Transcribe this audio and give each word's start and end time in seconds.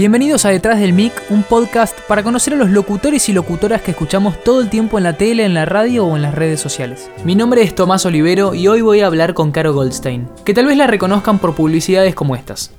Bienvenidos 0.00 0.46
a 0.46 0.48
Detrás 0.48 0.80
del 0.80 0.94
Mic, 0.94 1.12
un 1.28 1.42
podcast 1.42 1.94
para 2.08 2.22
conocer 2.22 2.54
a 2.54 2.56
los 2.56 2.70
locutores 2.70 3.28
y 3.28 3.34
locutoras 3.34 3.82
que 3.82 3.90
escuchamos 3.90 4.42
todo 4.42 4.62
el 4.62 4.70
tiempo 4.70 4.96
en 4.96 5.04
la 5.04 5.18
tele, 5.18 5.44
en 5.44 5.52
la 5.52 5.66
radio 5.66 6.06
o 6.06 6.16
en 6.16 6.22
las 6.22 6.34
redes 6.34 6.58
sociales. 6.58 7.10
Mi 7.22 7.34
nombre 7.34 7.62
es 7.62 7.74
Tomás 7.74 8.06
Olivero 8.06 8.54
y 8.54 8.66
hoy 8.66 8.80
voy 8.80 9.00
a 9.00 9.06
hablar 9.06 9.34
con 9.34 9.52
Caro 9.52 9.74
Goldstein, 9.74 10.26
que 10.46 10.54
tal 10.54 10.64
vez 10.64 10.78
la 10.78 10.86
reconozcan 10.86 11.38
por 11.38 11.54
publicidades 11.54 12.14
como 12.14 12.34
estas. 12.34 12.70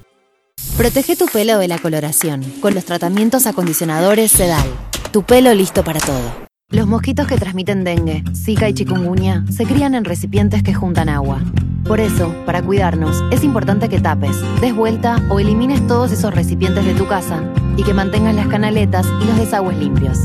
Protege 0.78 1.16
tu 1.16 1.28
pelo 1.28 1.60
de 1.60 1.68
la 1.68 1.78
coloración 1.78 2.42
con 2.60 2.74
los 2.74 2.86
tratamientos 2.86 3.46
acondicionadores 3.46 4.32
Sedal. 4.32 4.66
Tu 5.12 5.22
pelo 5.22 5.54
listo 5.54 5.84
para 5.84 6.00
todo. 6.00 6.51
Los 6.72 6.88
mosquitos 6.88 7.28
que 7.28 7.36
transmiten 7.36 7.84
dengue, 7.84 8.24
zika 8.34 8.70
y 8.70 8.74
chikungunya 8.74 9.44
se 9.52 9.66
crían 9.66 9.94
en 9.94 10.06
recipientes 10.06 10.64
que 10.64 10.74
juntan 10.74 11.10
agua. 11.10 11.42
Por 11.84 12.00
eso, 12.00 12.34
para 12.45 12.62
cuidarnos, 12.62 13.22
es 13.30 13.44
importante 13.44 13.90
que 13.90 14.00
tapes, 14.00 14.38
des 14.62 14.73
vuelta 14.73 15.22
o 15.30 15.42
elimines 15.42 15.86
todos 15.86 16.14
esos 16.14 16.34
recipientes 16.34 16.86
de 16.86 16.94
tu 16.94 17.05
casa 17.08 17.44
y 17.76 17.84
que 17.84 17.94
mantengas 17.94 18.36
las 18.36 18.48
canaletas 18.48 19.05
y 19.22 19.26
los 19.26 19.38
desagües 19.38 19.80
limpios. 19.80 20.20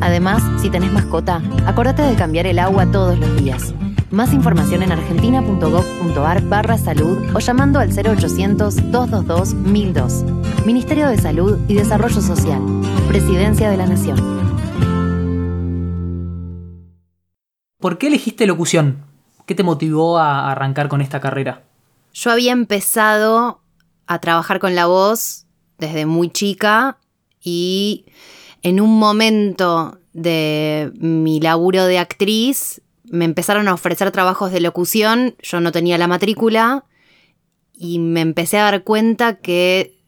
Además, 0.00 0.42
si 0.62 0.70
tenés 0.70 0.92
mascota, 0.92 1.42
acordate 1.66 2.00
de 2.00 2.14
cambiar 2.14 2.46
el 2.46 2.58
agua 2.58 2.90
todos 2.90 3.18
los 3.18 3.36
días. 3.36 3.74
Más 4.10 4.32
información 4.32 4.82
en 4.82 4.92
argentina.gov.ar 4.92 6.48
barra 6.48 6.78
salud 6.78 7.18
o 7.34 7.38
llamando 7.38 7.80
al 7.80 7.92
0800-222-1002. 7.92 10.64
Ministerio 10.64 11.08
de 11.08 11.18
Salud 11.18 11.58
y 11.68 11.74
Desarrollo 11.74 12.22
Social. 12.22 12.62
Presidencia 13.08 13.70
de 13.70 13.76
la 13.76 13.86
Nación. 13.86 14.50
¿Por 17.82 17.98
qué 17.98 18.06
elegiste 18.06 18.46
locución? 18.46 19.04
¿Qué 19.44 19.56
te 19.56 19.64
motivó 19.64 20.16
a 20.16 20.52
arrancar 20.52 20.88
con 20.88 21.00
esta 21.00 21.20
carrera? 21.20 21.64
Yo 22.14 22.30
había 22.30 22.52
empezado 22.52 23.60
a 24.06 24.20
trabajar 24.20 24.60
con 24.60 24.76
la 24.76 24.86
voz 24.86 25.46
desde 25.78 26.06
muy 26.06 26.30
chica 26.30 26.98
y 27.42 28.06
en 28.62 28.80
un 28.80 29.00
momento 29.00 29.98
de 30.12 30.92
mi 30.94 31.40
laburo 31.40 31.86
de 31.86 31.98
actriz 31.98 32.82
me 33.02 33.24
empezaron 33.24 33.66
a 33.66 33.74
ofrecer 33.74 34.12
trabajos 34.12 34.52
de 34.52 34.60
locución, 34.60 35.34
yo 35.42 35.60
no 35.60 35.72
tenía 35.72 35.98
la 35.98 36.06
matrícula 36.06 36.84
y 37.74 37.98
me 37.98 38.20
empecé 38.20 38.58
a 38.58 38.70
dar 38.70 38.84
cuenta 38.84 39.40
que 39.40 39.98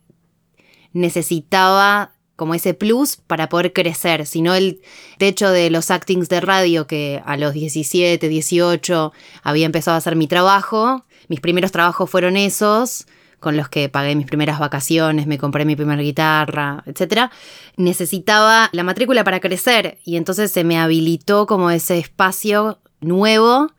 necesitaba 0.93 2.14
como 2.37 2.55
ese 2.55 2.75
plus 2.75 3.17
para 3.17 3.49
poder 3.49 3.73
crecer, 3.73 4.27
sino 4.27 4.55
el 4.55 4.81
techo 5.19 5.51
de 5.51 5.71
los 5.71 5.91
actings 5.91 6.29
de 6.29 6.41
radio 6.41 6.87
que 6.87 7.23
a 7.25 7.37
los 7.37 7.53
17, 7.53 8.29
18 8.29 9.13
había 9.43 9.67
empezado 9.67 9.95
a 9.95 9.99
hacer 9.99 10.17
mi 10.17 10.27
trabajo. 10.27 11.05
Mis 11.29 11.41
primeros 11.41 11.73
trabajos 11.73 12.11
fueron 12.11 12.37
esos, 12.37 13.07
con 13.41 13.57
los 13.57 13.69
que 13.69 13.89
pagué 13.89 14.17
mis 14.17 14.27
primeras 14.27 14.59
vacaciones, 14.59 15.27
me 15.27 15.39
compré 15.39 15.65
mi 15.65 15.77
primera 15.77 16.03
guitarra, 16.03 16.83
etc. 16.87 17.31
Necesitaba 17.77 18.71
la 18.73 18.83
matrícula 18.83 19.23
para 19.23 19.41
crecer 19.41 19.99
y 20.05 20.17
entonces 20.17 20.51
se 20.51 20.65
me 20.65 20.79
habilitó 20.79 21.47
como 21.47 21.71
ese 21.71 21.99
espacio 21.99 22.79
nuevo 23.01 23.71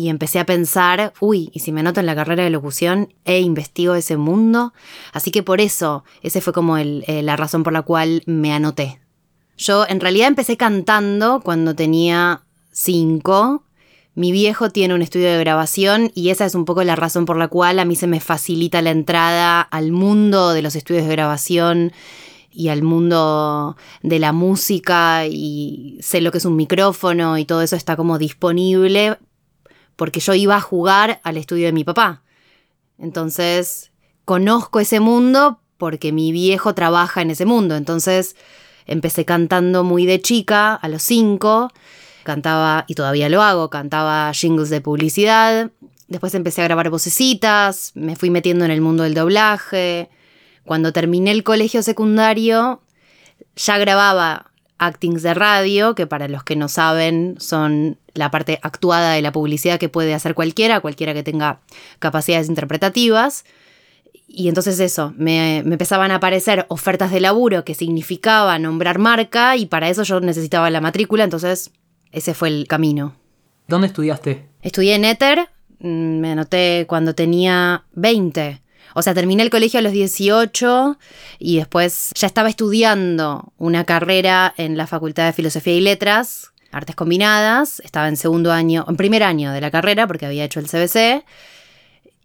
y 0.00 0.08
empecé 0.08 0.38
a 0.38 0.46
pensar, 0.46 1.12
uy, 1.20 1.50
¿y 1.52 1.60
si 1.60 1.72
me 1.72 1.80
anoto 1.80 2.00
en 2.00 2.06
la 2.06 2.14
carrera 2.14 2.42
de 2.42 2.48
locución 2.48 3.12
e 3.26 3.40
investigo 3.40 3.94
ese 3.94 4.16
mundo? 4.16 4.72
Así 5.12 5.30
que 5.30 5.42
por 5.42 5.60
eso, 5.60 6.04
esa 6.22 6.40
fue 6.40 6.54
como 6.54 6.78
el, 6.78 7.04
eh, 7.06 7.22
la 7.22 7.36
razón 7.36 7.64
por 7.64 7.74
la 7.74 7.82
cual 7.82 8.22
me 8.24 8.54
anoté. 8.54 8.98
Yo 9.58 9.84
en 9.86 10.00
realidad 10.00 10.28
empecé 10.28 10.56
cantando 10.56 11.42
cuando 11.42 11.74
tenía 11.74 12.44
cinco. 12.72 13.64
Mi 14.14 14.32
viejo 14.32 14.70
tiene 14.70 14.94
un 14.94 15.02
estudio 15.02 15.30
de 15.30 15.38
grabación 15.38 16.10
y 16.14 16.30
esa 16.30 16.46
es 16.46 16.54
un 16.54 16.64
poco 16.64 16.82
la 16.82 16.96
razón 16.96 17.26
por 17.26 17.36
la 17.36 17.48
cual 17.48 17.78
a 17.78 17.84
mí 17.84 17.94
se 17.94 18.06
me 18.06 18.20
facilita 18.20 18.80
la 18.80 18.92
entrada 18.92 19.60
al 19.60 19.92
mundo 19.92 20.54
de 20.54 20.62
los 20.62 20.76
estudios 20.76 21.04
de 21.04 21.12
grabación 21.12 21.92
y 22.50 22.68
al 22.68 22.82
mundo 22.82 23.76
de 24.02 24.18
la 24.18 24.32
música 24.32 25.26
y 25.26 25.98
sé 26.00 26.22
lo 26.22 26.32
que 26.32 26.38
es 26.38 26.46
un 26.46 26.56
micrófono 26.56 27.36
y 27.36 27.44
todo 27.44 27.60
eso 27.60 27.76
está 27.76 27.96
como 27.96 28.16
disponible 28.16 29.18
porque 30.00 30.20
yo 30.20 30.32
iba 30.32 30.56
a 30.56 30.62
jugar 30.62 31.20
al 31.24 31.36
estudio 31.36 31.66
de 31.66 31.74
mi 31.74 31.84
papá. 31.84 32.22
Entonces, 32.98 33.92
conozco 34.24 34.80
ese 34.80 34.98
mundo 34.98 35.60
porque 35.76 36.10
mi 36.10 36.32
viejo 36.32 36.74
trabaja 36.74 37.20
en 37.20 37.30
ese 37.30 37.44
mundo. 37.44 37.76
Entonces, 37.76 38.34
empecé 38.86 39.26
cantando 39.26 39.84
muy 39.84 40.06
de 40.06 40.22
chica, 40.22 40.74
a 40.74 40.88
los 40.88 41.02
cinco. 41.02 41.70
Cantaba, 42.22 42.86
y 42.88 42.94
todavía 42.94 43.28
lo 43.28 43.42
hago, 43.42 43.68
cantaba 43.68 44.32
jingles 44.32 44.70
de 44.70 44.80
publicidad. 44.80 45.70
Después 46.08 46.34
empecé 46.34 46.62
a 46.62 46.64
grabar 46.64 46.88
vocecitas, 46.88 47.92
me 47.94 48.16
fui 48.16 48.30
metiendo 48.30 48.64
en 48.64 48.70
el 48.70 48.80
mundo 48.80 49.02
del 49.02 49.12
doblaje. 49.12 50.08
Cuando 50.64 50.94
terminé 50.94 51.30
el 51.30 51.44
colegio 51.44 51.82
secundario, 51.82 52.80
ya 53.54 53.76
grababa 53.76 54.50
actings 54.78 55.22
de 55.22 55.34
radio, 55.34 55.94
que 55.94 56.06
para 56.06 56.26
los 56.26 56.42
que 56.42 56.56
no 56.56 56.68
saben 56.68 57.36
son 57.38 57.98
la 58.14 58.30
parte 58.30 58.58
actuada 58.62 59.12
de 59.12 59.22
la 59.22 59.32
publicidad 59.32 59.78
que 59.78 59.88
puede 59.88 60.14
hacer 60.14 60.34
cualquiera, 60.34 60.80
cualquiera 60.80 61.14
que 61.14 61.22
tenga 61.22 61.60
capacidades 61.98 62.48
interpretativas. 62.48 63.44
Y 64.26 64.48
entonces 64.48 64.78
eso, 64.78 65.12
me, 65.16 65.58
empezaban 65.58 66.12
a 66.12 66.16
aparecer 66.16 66.66
ofertas 66.68 67.10
de 67.10 67.20
laburo 67.20 67.64
que 67.64 67.74
significaba 67.74 68.58
nombrar 68.58 68.98
marca 68.98 69.56
y 69.56 69.66
para 69.66 69.88
eso 69.88 70.04
yo 70.04 70.20
necesitaba 70.20 70.70
la 70.70 70.80
matrícula, 70.80 71.24
entonces 71.24 71.72
ese 72.12 72.34
fue 72.34 72.48
el 72.48 72.66
camino. 72.68 73.16
¿Dónde 73.66 73.88
estudiaste? 73.88 74.46
Estudié 74.62 74.94
en 74.94 75.04
Éter, 75.04 75.48
mm, 75.80 76.20
me 76.20 76.32
anoté 76.32 76.86
cuando 76.88 77.14
tenía 77.14 77.84
20. 77.92 78.62
O 78.94 79.02
sea, 79.02 79.14
terminé 79.14 79.42
el 79.42 79.50
colegio 79.50 79.78
a 79.78 79.82
los 79.82 79.92
18 79.92 80.98
y 81.38 81.58
después 81.58 82.10
ya 82.14 82.26
estaba 82.26 82.48
estudiando 82.48 83.52
una 83.58 83.84
carrera 83.84 84.52
en 84.56 84.76
la 84.76 84.86
Facultad 84.86 85.26
de 85.26 85.32
Filosofía 85.32 85.74
y 85.74 85.80
Letras, 85.80 86.49
Artes 86.72 86.96
Combinadas. 86.96 87.80
Estaba 87.80 88.08
en 88.08 88.16
segundo 88.16 88.52
año, 88.52 88.84
en 88.88 88.96
primer 88.96 89.22
año 89.22 89.52
de 89.52 89.60
la 89.60 89.70
carrera 89.70 90.06
porque 90.06 90.26
había 90.26 90.44
hecho 90.44 90.60
el 90.60 90.66
CBC. 90.66 91.24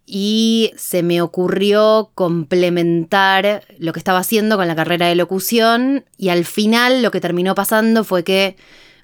Y 0.08 0.72
se 0.78 1.02
me 1.02 1.22
ocurrió 1.22 2.12
complementar 2.14 3.64
lo 3.80 3.92
que 3.92 4.00
estaba 4.00 4.20
haciendo 4.20 4.56
con 4.56 4.68
la 4.68 4.76
carrera 4.76 5.08
de 5.08 5.16
locución 5.16 6.06
y 6.18 6.30
al 6.30 6.46
final 6.46 7.02
lo 7.02 7.10
que 7.10 7.22
terminó 7.22 7.56
pasando 7.56 8.04
fue 8.04 8.24
que 8.24 8.56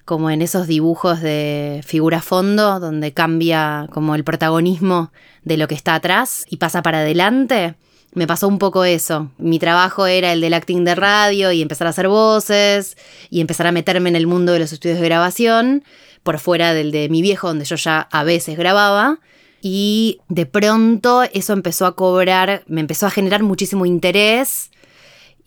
como 0.04 0.30
en 0.30 0.42
esos 0.42 0.66
dibujos 0.66 1.20
de 1.20 1.80
figura 1.84 2.20
fondo, 2.20 2.80
donde 2.80 3.12
cambia 3.12 3.86
como 3.90 4.14
el 4.14 4.24
protagonismo 4.24 5.12
de 5.44 5.56
lo 5.56 5.68
que 5.68 5.74
está 5.74 5.94
atrás 5.94 6.44
y 6.48 6.56
pasa 6.56 6.82
para 6.82 6.98
adelante. 6.98 7.74
Me 8.14 8.26
pasó 8.26 8.46
un 8.46 8.58
poco 8.58 8.84
eso. 8.84 9.30
Mi 9.38 9.58
trabajo 9.58 10.06
era 10.06 10.32
el 10.32 10.42
del 10.42 10.52
acting 10.52 10.84
de 10.84 10.94
radio 10.94 11.50
y 11.50 11.62
empezar 11.62 11.86
a 11.86 11.90
hacer 11.90 12.08
voces 12.08 12.96
y 13.30 13.40
empezar 13.40 13.66
a 13.66 13.72
meterme 13.72 14.10
en 14.10 14.16
el 14.16 14.26
mundo 14.26 14.52
de 14.52 14.58
los 14.58 14.72
estudios 14.72 15.00
de 15.00 15.06
grabación, 15.06 15.82
por 16.22 16.38
fuera 16.38 16.74
del 16.74 16.92
de 16.92 17.08
mi 17.08 17.22
viejo, 17.22 17.48
donde 17.48 17.64
yo 17.64 17.76
ya 17.76 18.00
a 18.00 18.22
veces 18.22 18.58
grababa. 18.58 19.18
Y 19.62 20.20
de 20.28 20.44
pronto 20.44 21.22
eso 21.32 21.52
empezó 21.52 21.86
a 21.86 21.96
cobrar, 21.96 22.64
me 22.66 22.80
empezó 22.80 23.06
a 23.06 23.10
generar 23.10 23.42
muchísimo 23.42 23.86
interés 23.86 24.70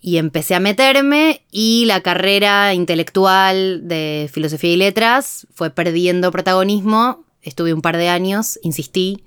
y 0.00 0.16
empecé 0.16 0.54
a 0.54 0.60
meterme 0.60 1.42
y 1.52 1.84
la 1.86 2.00
carrera 2.00 2.74
intelectual 2.74 3.86
de 3.86 4.28
filosofía 4.32 4.72
y 4.72 4.76
letras 4.76 5.46
fue 5.54 5.70
perdiendo 5.70 6.32
protagonismo. 6.32 7.24
Estuve 7.42 7.74
un 7.74 7.82
par 7.82 7.96
de 7.96 8.08
años, 8.08 8.58
insistí, 8.62 9.24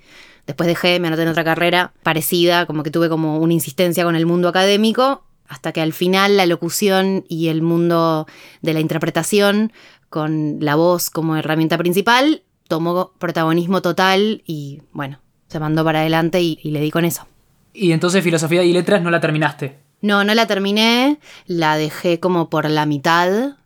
después 0.50 0.66
dejé, 0.66 1.00
me 1.00 1.10
anoté 1.10 1.22
en 1.22 1.28
otra 1.28 1.44
carrera 1.44 1.94
parecida, 2.02 2.66
como 2.66 2.82
que 2.82 2.90
tuve 2.90 3.08
como 3.08 3.38
una 3.38 3.54
insistencia 3.54 4.04
con 4.04 4.16
el 4.16 4.26
mundo 4.26 4.48
académico, 4.48 5.24
hasta 5.48 5.72
que 5.72 5.80
al 5.80 5.94
final 5.94 6.38
la 6.38 6.48
locución 6.48 7.24
y 7.30 7.50
el 7.50 7.62
mundo 7.62 8.26
de 8.64 8.74
la 8.74 8.80
interpretación 8.80 9.72
con 10.10 10.58
la 10.60 10.74
voz 10.74 11.12
como 11.12 11.38
herramienta 11.38 11.78
principal 11.78 12.42
tomó 12.68 13.12
protagonismo 13.20 13.84
total 13.84 14.42
y 14.44 14.82
bueno, 14.92 15.20
se 15.50 15.60
mandó 15.60 15.84
para 15.84 16.00
adelante 16.00 16.42
y, 16.42 16.58
y 16.64 16.72
le 16.72 16.82
di 16.82 16.90
con 16.90 17.06
eso. 17.06 17.28
Y 17.72 17.92
entonces 17.92 18.24
filosofía 18.24 18.64
y 18.64 18.74
letras 18.74 19.04
no 19.04 19.12
la 19.12 19.20
terminaste. 19.20 19.78
No, 20.02 20.24
no 20.24 20.34
la 20.34 20.48
terminé, 20.48 21.20
la 21.46 21.78
dejé 21.78 22.20
como 22.20 22.50
por 22.50 22.68
la 22.68 22.88
mitad 22.88 23.58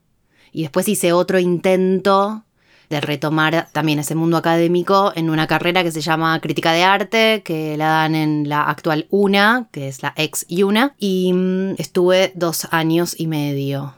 y 0.51 0.63
después 0.63 0.89
hice 0.89 1.13
otro 1.13 1.39
intento 1.39 2.43
de 2.93 3.01
retomar 3.01 3.67
también 3.71 3.99
ese 3.99 4.15
mundo 4.15 4.37
académico 4.37 5.11
en 5.15 5.29
una 5.29 5.47
carrera 5.47 5.83
que 5.83 5.91
se 5.91 6.01
llama 6.01 6.39
Crítica 6.39 6.71
de 6.71 6.83
Arte, 6.83 7.41
que 7.43 7.75
la 7.77 7.87
dan 7.87 8.15
en 8.15 8.47
la 8.47 8.63
actual 8.63 9.07
UNA, 9.09 9.67
que 9.71 9.87
es 9.87 10.01
la 10.03 10.13
ex 10.15 10.45
UNA, 10.49 10.95
y 10.97 11.33
mm, 11.33 11.75
estuve 11.77 12.31
dos 12.35 12.67
años 12.71 13.15
y 13.19 13.27
medio 13.27 13.95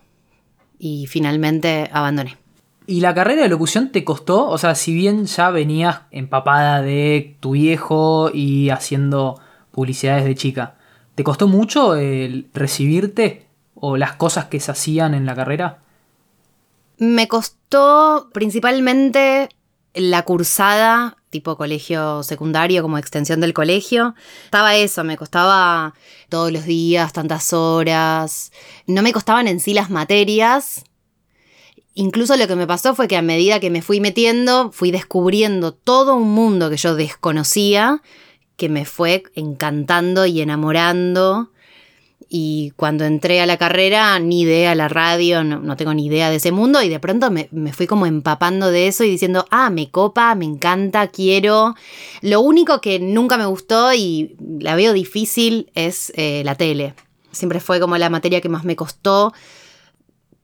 y 0.80 1.08
finalmente 1.08 1.90
abandoné. 1.92 2.38
¿Y 2.88 3.02
la 3.02 3.14
carrera 3.14 3.44
de 3.44 3.50
locución 3.50 3.92
te 3.92 4.04
costó? 4.04 4.48
O 4.48 4.58
sea, 4.58 4.76
si 4.76 4.94
bien 4.94 5.26
ya 5.26 5.50
venías 5.50 6.02
empapada 6.12 6.82
de 6.82 7.36
tu 7.40 7.52
viejo 7.52 8.30
y 8.34 8.70
haciendo 8.70 9.40
publicidades 9.72 10.26
de 10.26 10.36
chica, 10.36 10.76
¿Te 11.16 11.24
costó 11.24 11.48
mucho 11.48 11.96
el 11.96 12.50
recibirte 12.54 13.48
o 13.74 13.96
las 13.96 14.14
cosas 14.14 14.46
que 14.46 14.60
se 14.60 14.72
hacían 14.72 15.14
en 15.14 15.26
la 15.26 15.34
carrera? 15.34 15.80
Me 16.98 17.28
costó 17.28 18.30
principalmente 18.34 19.50
la 19.94 20.24
cursada 20.24 21.18
tipo 21.36 21.58
colegio 21.58 22.24
secundario, 22.24 22.82
como 22.82 22.98
extensión 22.98 23.42
del 23.42 23.52
colegio. 23.52 24.16
Estaba 24.46 24.78
eso, 24.78 25.04
me 25.04 25.18
costaba 25.18 25.94
todos 26.30 26.50
los 26.50 26.64
días, 26.64 27.12
tantas 27.12 27.52
horas. 27.52 28.54
No 28.88 29.02
me 29.02 29.12
costaban 29.12 29.50
en 29.50 29.60
sí 29.60 29.74
las 29.74 29.90
materias. 29.90 30.86
Incluso 31.94 32.38
lo 32.38 32.48
que 32.48 32.56
me 32.56 32.68
pasó 32.68 32.96
fue 32.96 33.10
que 33.10 33.18
a 33.18 33.22
medida 33.22 33.60
que 33.60 33.70
me 33.70 33.82
fui 33.82 34.00
metiendo, 34.00 34.72
fui 34.72 34.92
descubriendo 34.92 35.74
todo 35.74 36.16
un 36.16 36.32
mundo 36.32 36.70
que 36.70 36.78
yo 36.78 36.96
desconocía, 36.96 38.02
que 38.56 38.70
me 38.70 38.86
fue 38.86 39.24
encantando 39.36 40.26
y 40.26 40.40
enamorando 40.40 41.52
y 42.38 42.74
cuando 42.76 43.06
entré 43.06 43.40
a 43.40 43.46
la 43.46 43.56
carrera, 43.56 44.20
ni 44.20 44.42
idea 44.42 44.76
la 44.76 44.90
radio, 44.90 45.42
no, 45.46 45.78
tengo 45.78 45.94
ni 45.94 46.08
idea 46.08 46.30
de 46.30 46.36
ese 46.36 46.52
mundo. 46.52 46.82
Y 46.82 46.90
de 46.90 47.00
pronto 47.00 47.32
me, 47.32 47.48
fui 47.72 47.88
como 47.88 48.06
empapando 48.06 48.72
de 48.72 48.90
eso 48.90 49.06
y 49.06 49.10
diciendo, 49.10 49.46
ah, 49.52 49.70
me 49.70 49.90
copa, 49.90 50.36
me 50.36 50.44
encanta, 50.44 51.08
quiero. 51.08 51.76
Lo 52.20 52.42
único 52.42 52.82
que 52.82 53.00
nunca 53.00 53.38
me 53.38 53.46
gustó 53.46 53.94
y 53.94 54.36
la 54.60 54.76
veo 54.76 54.92
difícil 54.92 55.72
es 55.76 56.12
eh, 56.18 56.42
la 56.44 56.56
tele. 56.56 56.94
Siempre 57.32 57.62
fue 57.62 57.80
como 57.80 57.98
la 57.98 58.10
materia 58.10 58.42
que 58.42 58.50
más 58.50 58.66
me 58.66 58.76
costó. 58.76 59.32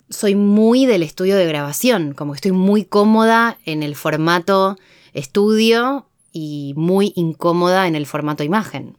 Soy 0.10 0.36
muy 0.36 0.86
del 0.86 1.04
estudio 1.04 1.36
de 1.36 1.46
grabación, 1.46 2.14
como 2.14 2.32
que 2.32 2.38
estoy 2.38 2.54
muy 2.54 2.86
cómoda 2.86 3.58
en 3.66 3.84
el 3.84 3.98
formato 3.98 4.78
estudio 5.12 6.06
y 6.32 6.74
muy 6.78 7.12
incómoda 7.18 7.86
en 7.88 7.96
el 7.96 8.06
formato 8.06 8.46
imagen. 8.46 8.96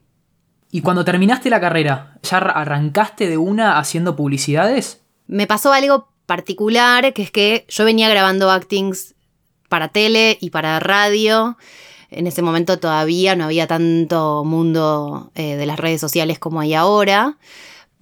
Y 0.73 0.81
cuando 0.81 1.05
terminaste 1.05 1.51
la 1.51 1.61
carrera, 1.61 2.17
¿ya 2.23 2.39
arrancaste 2.39 3.29
de 3.29 3.37
una 3.37 3.77
haciendo 3.77 4.15
publicidades? 4.15 5.01
Me 5.27 5.45
pasó 5.45 5.71
algo 5.71 6.07
particular, 6.25 7.13
que 7.13 7.21
es 7.21 7.29
que 7.29 7.67
yo 7.69 7.85
venía 7.85 8.09
grabando 8.09 8.49
actings 8.49 9.13
para 9.69 9.89
tele 9.89 10.35
y 10.41 10.49
para 10.49 10.79
radio. 10.79 11.59
En 12.09 12.25
ese 12.25 12.41
momento 12.41 12.79
todavía 12.79 13.35
no 13.35 13.45
había 13.45 13.67
tanto 13.67 14.43
mundo 14.45 15.31
eh, 15.35 15.57
de 15.57 15.65
las 15.67 15.79
redes 15.79 16.01
sociales 16.01 16.39
como 16.39 16.59
hay 16.59 16.73
ahora 16.73 17.37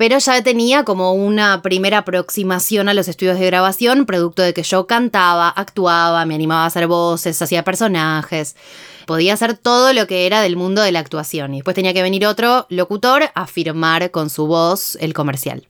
pero 0.01 0.17
ya 0.17 0.41
tenía 0.41 0.83
como 0.83 1.13
una 1.13 1.61
primera 1.61 1.99
aproximación 1.99 2.89
a 2.89 2.95
los 2.95 3.07
estudios 3.07 3.37
de 3.37 3.45
grabación, 3.45 4.07
producto 4.07 4.41
de 4.41 4.51
que 4.51 4.63
yo 4.63 4.87
cantaba, 4.87 5.47
actuaba, 5.47 6.25
me 6.25 6.33
animaba 6.33 6.63
a 6.63 6.65
hacer 6.65 6.87
voces, 6.87 7.39
hacía 7.39 7.63
personajes. 7.63 8.55
Podía 9.05 9.33
hacer 9.33 9.57
todo 9.57 9.93
lo 9.93 10.07
que 10.07 10.25
era 10.25 10.41
del 10.41 10.55
mundo 10.55 10.81
de 10.81 10.91
la 10.91 10.99
actuación. 10.99 11.53
Y 11.53 11.57
después 11.57 11.75
tenía 11.75 11.93
que 11.93 12.01
venir 12.01 12.25
otro 12.25 12.65
locutor 12.69 13.23
a 13.33 13.47
firmar 13.47 14.11
con 14.11 14.29
su 14.29 14.47
voz 14.47 14.97
el 15.01 15.13
comercial. 15.13 15.67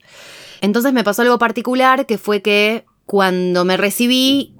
Entonces 0.60 0.92
me 0.92 1.04
pasó 1.04 1.22
algo 1.22 1.38
particular 1.38 2.06
que 2.06 2.18
fue 2.18 2.42
que 2.42 2.84
cuando 3.06 3.64
me 3.64 3.76
recibí, 3.76 4.54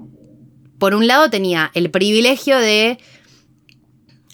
por 0.78 0.94
un 0.94 1.06
lado 1.06 1.30
tenía 1.30 1.70
el 1.74 1.90
privilegio 1.90 2.58
de 2.58 2.98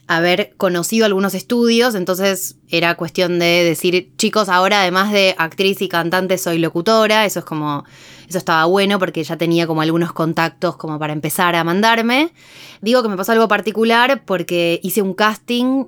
haber 0.09 0.55
conocido 0.57 1.05
algunos 1.05 1.35
estudios, 1.35 1.95
entonces 1.95 2.57
era 2.69 2.97
cuestión 2.97 3.39
de 3.39 3.63
decir, 3.63 4.11
chicos, 4.17 4.49
ahora 4.49 4.81
además 4.81 5.13
de 5.13 5.35
actriz 5.39 5.83
y 5.83 5.89
cantante 5.89 6.39
soy 6.39 6.59
locutora, 6.59 7.27
eso 7.27 7.41
es 7.41 7.45
como, 7.45 7.85
eso 8.27 8.39
estaba 8.39 8.65
bueno 8.65 8.99
porque 8.99 9.23
ya 9.23 9.37
tenía 9.37 9.67
como 9.67 9.83
algunos 9.83 10.13
contactos 10.13 10.77
como 10.77 10.99
para 10.99 11.13
empezar 11.13 11.55
a 11.55 11.63
mandarme. 11.63 12.33
Digo 12.81 13.03
que 13.03 13.11
me 13.11 13.17
pasó 13.17 13.33
algo 13.33 13.49
particular 13.49 14.23
porque 14.25 14.81
hice 14.83 15.03
un 15.03 15.13
casting 15.13 15.85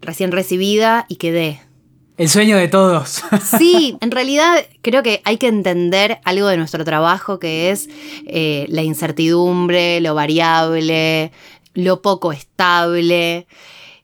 recién 0.00 0.30
recibida 0.30 1.04
y 1.08 1.16
quedé. 1.16 1.60
El 2.16 2.30
sueño 2.30 2.56
de 2.56 2.68
todos. 2.68 3.22
Sí, 3.58 3.96
en 4.00 4.10
realidad 4.10 4.64
creo 4.80 5.02
que 5.02 5.20
hay 5.24 5.36
que 5.36 5.48
entender 5.48 6.18
algo 6.24 6.48
de 6.48 6.56
nuestro 6.56 6.84
trabajo 6.84 7.38
que 7.38 7.70
es 7.70 7.88
eh, 8.26 8.66
la 8.68 8.82
incertidumbre, 8.82 10.00
lo 10.00 10.14
variable, 10.14 11.32
lo 11.76 12.02
poco 12.02 12.32
estable. 12.32 13.46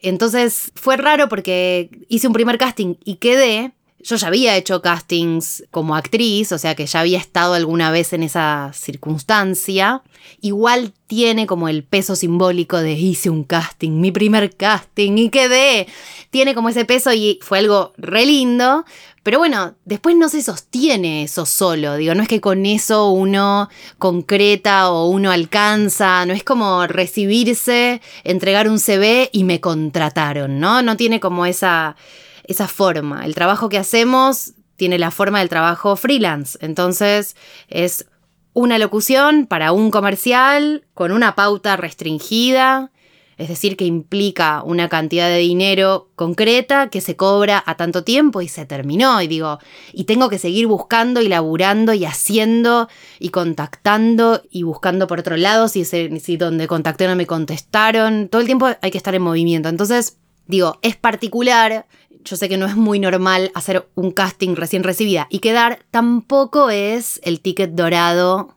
Entonces 0.01 0.71
fue 0.75 0.97
raro 0.97 1.29
porque 1.29 1.91
hice 2.09 2.29
un 2.29 2.33
primer 2.33 2.59
casting 2.59 2.95
y 3.05 3.17
quedé. 3.17 3.73
Yo 4.05 4.17
ya 4.17 4.27
había 4.27 4.57
hecho 4.57 4.83
castings 4.83 5.63
como 5.71 5.95
actriz, 5.95 6.51
o 6.51 6.59
sea 6.59 6.75
que 6.75 6.87
ya 6.87 7.01
había 7.01 7.19
estado 7.19 7.55
alguna 7.55 7.93
vez 7.93 8.13
en 8.13 8.25
esa 8.25 8.73
circunstancia. 8.75 10.03
Igual 10.41 10.93
tiene 11.07 11.47
como 11.47 11.69
el 11.69 11.85
peso 11.85 12.17
simbólico 12.17 12.79
de 12.79 12.95
hice 12.95 13.31
un 13.31 13.45
casting, 13.45 14.01
mi 14.01 14.11
primer 14.11 14.57
casting 14.57 15.19
y 15.19 15.29
quedé. 15.31 15.87
Tiene 16.31 16.53
como 16.55 16.69
ese 16.69 16.85
peso 16.85 17.13
y 17.13 17.39
fue 17.43 17.59
algo 17.59 17.93
re 17.97 18.27
lindo, 18.27 18.85
pero 19.23 19.39
bueno, 19.39 19.75
después 19.85 20.17
no 20.17 20.29
se 20.29 20.43
sostiene 20.43 21.23
eso 21.23 21.47
solo, 21.47 21.97
digo, 21.97 22.15
no 22.15 22.23
es 22.23 22.29
que 22.29 22.41
con 22.41 22.67
eso 22.67 23.11
uno 23.11 23.69
concreta 23.99 24.91
o 24.91 25.09
uno 25.09 25.31
alcanza, 25.31 26.27
no 26.27 26.33
es 26.33 26.43
como 26.43 26.87
recibirse, 26.89 28.01
entregar 28.25 28.69
un 28.69 28.81
CV 28.81 29.31
y 29.33 29.45
me 29.45 29.61
contrataron, 29.61 30.59
¿no? 30.59 30.83
No 30.83 30.97
tiene 30.97 31.21
como 31.21 31.47
esa, 31.47 31.97
esa 32.45 32.67
forma. 32.67 33.25
El 33.25 33.37
trabajo 33.37 33.69
que 33.69 33.79
hacemos 33.79 34.55
tiene 34.77 34.99
la 34.99 35.13
forma 35.13 35.39
del 35.39 35.49
trabajo 35.49 35.95
freelance, 35.95 36.59
entonces 36.61 37.37
es 37.69 38.07
una 38.55 38.79
locución 38.79 39.47
para 39.47 39.71
un 39.73 39.91
comercial 39.91 40.85
con 40.95 41.13
una 41.13 41.37
pauta 41.37 41.77
restringida 41.77 42.91
es 43.39 43.49
decir, 43.49 43.77
que 43.77 43.85
implica 43.85 44.63
una 44.63 44.89
cantidad 44.89 45.29
de 45.29 45.39
dinero 45.39 46.11
concreta 46.17 46.89
que 46.91 47.01
se 47.01 47.17
cobra 47.17 47.63
a 47.67 47.77
tanto 47.77 48.05
tiempo 48.05 48.43
y 48.43 48.49
se 48.49 48.67
terminó. 48.67 49.21
Y 49.23 49.27
digo, 49.27 49.59
y 49.93 50.05
tengo 50.05 50.29
que 50.29 50.39
seguir 50.39 50.67
buscando 50.67 51.21
y 51.21 51.29
laburando 51.29 51.95
y 51.95 52.05
haciendo 52.05 52.89
y 53.19 53.31
contactando 53.31 54.43
y 54.51 54.63
buscando 54.63 55.07
por 55.07 55.21
otro 55.21 55.37
lado 55.37 55.69
si, 55.69 55.85
si 55.85 56.37
donde 56.37 56.69
contacté 56.69 57.09
no 57.09 57.17
me 57.17 57.27
contestaron. 57.27 58.29
Todo 58.29 58.41
el 58.41 58.47
tiempo 58.47 58.69
hay 58.81 58.91
que 58.91 58.99
estar 58.99 59.15
en 59.15 59.23
movimiento. 59.23 59.69
Entonces, 59.69 60.19
digo, 60.47 60.79
es 60.83 60.97
particular. 60.97 61.87
Yo 62.25 62.37
sé 62.37 62.49
que 62.49 62.57
no 62.57 62.67
es 62.67 62.77
muy 62.77 63.01
normal 63.01 63.51
hacer 63.55 63.89
un 63.95 64.13
casting 64.13 64.55
recién 64.55 64.85
recibida 64.85 65.27
y 65.31 65.41
quedar 65.41 65.81
tampoco 65.91 66.71
es 66.71 67.21
el 67.25 67.41
ticket 67.41 67.73
dorado 67.73 68.55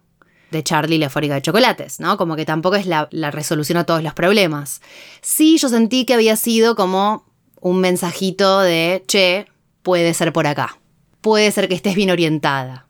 de 0.51 0.63
Charlie 0.63 0.97
la 0.97 1.09
fábrica 1.09 1.35
de 1.35 1.41
chocolates, 1.41 1.99
¿no? 1.99 2.17
Como 2.17 2.35
que 2.35 2.45
tampoco 2.45 2.75
es 2.75 2.85
la, 2.85 3.07
resolución 3.31 3.77
a 3.77 3.83
todos 3.83 4.03
los 4.03 4.13
problemas. 4.13 4.81
Sí, 5.21 5.57
yo 5.57 5.69
sentí 5.69 6.05
que 6.05 6.13
había 6.13 6.35
sido 6.35 6.75
como 6.75 7.25
un 7.61 7.79
mensajito 7.79 8.59
de, 8.59 9.03
che, 9.07 9.47
puede 9.81 10.13
ser 10.13 10.33
por 10.33 10.47
acá. 10.47 10.77
Puede 11.21 11.51
ser 11.51 11.67
que 11.67 11.75
estés 11.75 11.95
bien 11.95 12.11
orientada. 12.11 12.87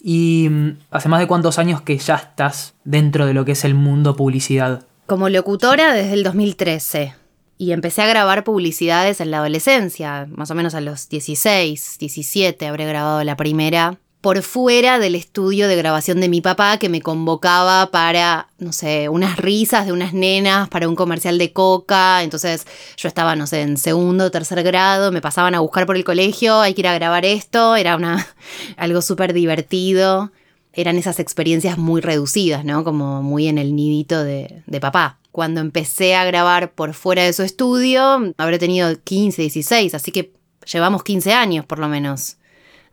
¿Y 0.00 0.48
mm, 0.50 0.78
hace 0.90 1.08
más 1.08 1.20
de 1.20 1.26
cuántos 1.26 1.58
años 1.58 1.80
que 1.80 1.96
ya 1.98 2.16
estás 2.16 2.74
dentro 2.84 3.26
de 3.26 3.34
lo 3.34 3.44
que 3.44 3.52
es 3.52 3.64
el 3.64 3.74
mundo 3.74 4.16
publicidad? 4.16 4.86
Como 5.06 5.28
locutora 5.28 5.94
desde 5.94 6.14
el 6.14 6.22
2013. 6.22 7.14
Y 7.58 7.72
empecé 7.72 8.02
a 8.02 8.06
grabar 8.06 8.44
publicidades 8.44 9.20
en 9.20 9.30
la 9.30 9.38
adolescencia, 9.38 10.26
más 10.30 10.50
o 10.50 10.54
menos 10.54 10.74
a 10.74 10.82
los 10.82 11.08
16, 11.08 11.96
17 11.98 12.66
habré 12.66 12.84
grabado 12.84 13.24
la 13.24 13.36
primera 13.36 13.98
por 14.20 14.42
fuera 14.42 14.98
del 14.98 15.14
estudio 15.14 15.68
de 15.68 15.76
grabación 15.76 16.20
de 16.20 16.28
mi 16.28 16.40
papá 16.40 16.78
que 16.78 16.88
me 16.88 17.00
convocaba 17.00 17.90
para, 17.90 18.48
no 18.58 18.72
sé, 18.72 19.08
unas 19.08 19.36
risas 19.36 19.86
de 19.86 19.92
unas 19.92 20.12
nenas 20.14 20.68
para 20.68 20.88
un 20.88 20.96
comercial 20.96 21.38
de 21.38 21.52
coca. 21.52 22.22
Entonces 22.22 22.66
yo 22.96 23.08
estaba, 23.08 23.36
no 23.36 23.46
sé, 23.46 23.62
en 23.62 23.76
segundo 23.76 24.24
o 24.24 24.30
tercer 24.30 24.62
grado, 24.62 25.12
me 25.12 25.20
pasaban 25.20 25.54
a 25.54 25.60
buscar 25.60 25.86
por 25.86 25.96
el 25.96 26.04
colegio, 26.04 26.60
hay 26.60 26.74
que 26.74 26.80
ir 26.80 26.88
a 26.88 26.94
grabar 26.94 27.24
esto, 27.24 27.76
era 27.76 27.96
una, 27.96 28.26
algo 28.76 29.02
súper 29.02 29.32
divertido. 29.32 30.32
Eran 30.72 30.98
esas 30.98 31.20
experiencias 31.20 31.78
muy 31.78 32.02
reducidas, 32.02 32.64
¿no? 32.64 32.84
Como 32.84 33.22
muy 33.22 33.48
en 33.48 33.56
el 33.56 33.74
nidito 33.74 34.22
de, 34.22 34.62
de 34.66 34.80
papá 34.80 35.18
cuando 35.36 35.60
empecé 35.60 36.14
a 36.14 36.24
grabar 36.24 36.72
por 36.72 36.94
fuera 36.94 37.22
de 37.22 37.34
su 37.34 37.42
estudio, 37.42 38.32
habré 38.38 38.58
tenido 38.58 38.90
15, 39.04 39.42
16, 39.42 39.94
así 39.94 40.10
que 40.10 40.32
llevamos 40.64 41.04
15 41.04 41.34
años 41.34 41.66
por 41.66 41.78
lo 41.78 41.88
menos 41.88 42.38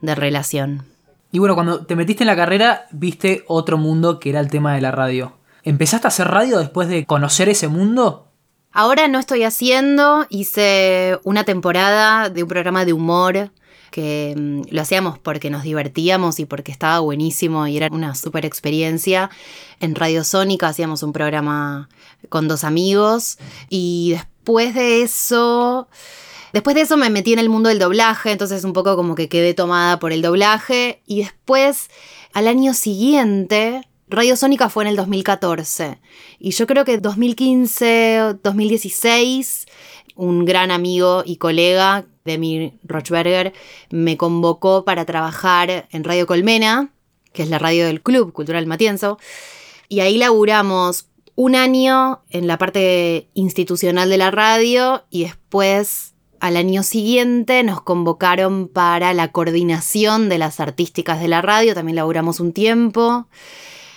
de 0.01 0.13
relación. 0.13 0.92
Y 1.33 1.39
bueno, 1.39 1.55
cuando 1.55 1.83
te 1.83 1.95
metiste 1.95 2.21
en 2.21 2.27
la 2.27 2.35
carrera, 2.35 2.85
viste 2.91 3.43
otro 3.47 3.79
mundo 3.79 4.19
que 4.19 4.29
era 4.29 4.39
el 4.39 4.51
tema 4.51 4.75
de 4.75 4.81
la 4.81 4.91
radio. 4.91 5.33
¿Empezaste 5.63 6.05
a 6.05 6.09
hacer 6.09 6.27
radio 6.27 6.59
después 6.59 6.87
de 6.87 7.07
conocer 7.07 7.49
ese 7.49 7.67
mundo? 7.67 8.27
Ahora 8.71 9.07
no 9.07 9.17
estoy 9.17 9.41
haciendo, 9.41 10.27
hice 10.29 11.17
una 11.23 11.43
temporada 11.43 12.29
de 12.29 12.43
un 12.43 12.49
programa 12.49 12.85
de 12.85 12.93
humor 12.93 13.49
que 13.89 14.35
mm, 14.37 14.61
lo 14.69 14.81
hacíamos 14.83 15.17
porque 15.17 15.49
nos 15.49 15.63
divertíamos 15.63 16.39
y 16.39 16.45
porque 16.45 16.71
estaba 16.71 16.99
buenísimo 16.99 17.65
y 17.65 17.77
era 17.77 17.87
una 17.91 18.13
super 18.13 18.45
experiencia. 18.45 19.31
En 19.79 19.95
Radio 19.95 20.23
Sónica 20.23 20.67
hacíamos 20.67 21.01
un 21.01 21.13
programa 21.13 21.89
con 22.29 22.47
dos 22.47 22.63
amigos 22.63 23.39
y 23.69 24.11
después 24.11 24.75
de 24.75 25.01
eso 25.01 25.87
Después 26.53 26.75
de 26.75 26.81
eso 26.81 26.97
me 26.97 27.09
metí 27.09 27.33
en 27.33 27.39
el 27.39 27.49
mundo 27.49 27.69
del 27.69 27.79
doblaje, 27.79 28.31
entonces 28.31 28.63
un 28.63 28.73
poco 28.73 28.95
como 28.95 29.15
que 29.15 29.27
quedé 29.27 29.55
tomada 29.55 29.97
por 29.97 30.13
el 30.13 30.21
doblaje. 30.21 31.01
Y 31.07 31.23
después, 31.23 31.89
al 32.31 32.47
año 32.47 32.75
siguiente, 32.75 33.81
Radio 34.07 34.35
Sónica 34.35 34.69
fue 34.69 34.83
en 34.83 34.91
el 34.91 34.95
2014. 34.95 35.99
Y 36.37 36.51
yo 36.51 36.67
creo 36.67 36.85
que 36.85 36.99
2015, 36.99 38.35
2016, 38.43 39.65
un 40.15 40.45
gran 40.45 40.69
amigo 40.69 41.23
y 41.25 41.37
colega, 41.37 42.05
Demi 42.23 42.77
Rochberger, 42.83 43.51
me 43.89 44.15
convocó 44.15 44.85
para 44.85 45.05
trabajar 45.05 45.87
en 45.91 46.03
Radio 46.03 46.27
Colmena, 46.27 46.91
que 47.33 47.41
es 47.41 47.49
la 47.49 47.57
radio 47.57 47.87
del 47.87 48.03
Club 48.03 48.31
Cultural 48.31 48.67
Matienzo. 48.67 49.17
Y 49.89 50.01
ahí 50.01 50.19
laburamos 50.19 51.07
un 51.33 51.55
año 51.55 52.21
en 52.29 52.45
la 52.45 52.59
parte 52.59 53.27
institucional 53.33 54.07
de 54.11 54.17
la 54.19 54.29
radio 54.29 55.03
y 55.09 55.23
después 55.23 56.12
al 56.43 56.57
año 56.57 56.83
siguiente 56.83 57.63
nos 57.63 57.81
convocaron 57.81 58.67
para 58.67 59.13
la 59.13 59.29
coordinación 59.29 60.27
de 60.27 60.37
las 60.37 60.59
artísticas 60.59 61.21
de 61.21 61.29
la 61.29 61.41
radio, 61.41 61.73
también 61.73 61.95
laburamos 61.95 62.41
un 62.41 62.51
tiempo 62.51 63.27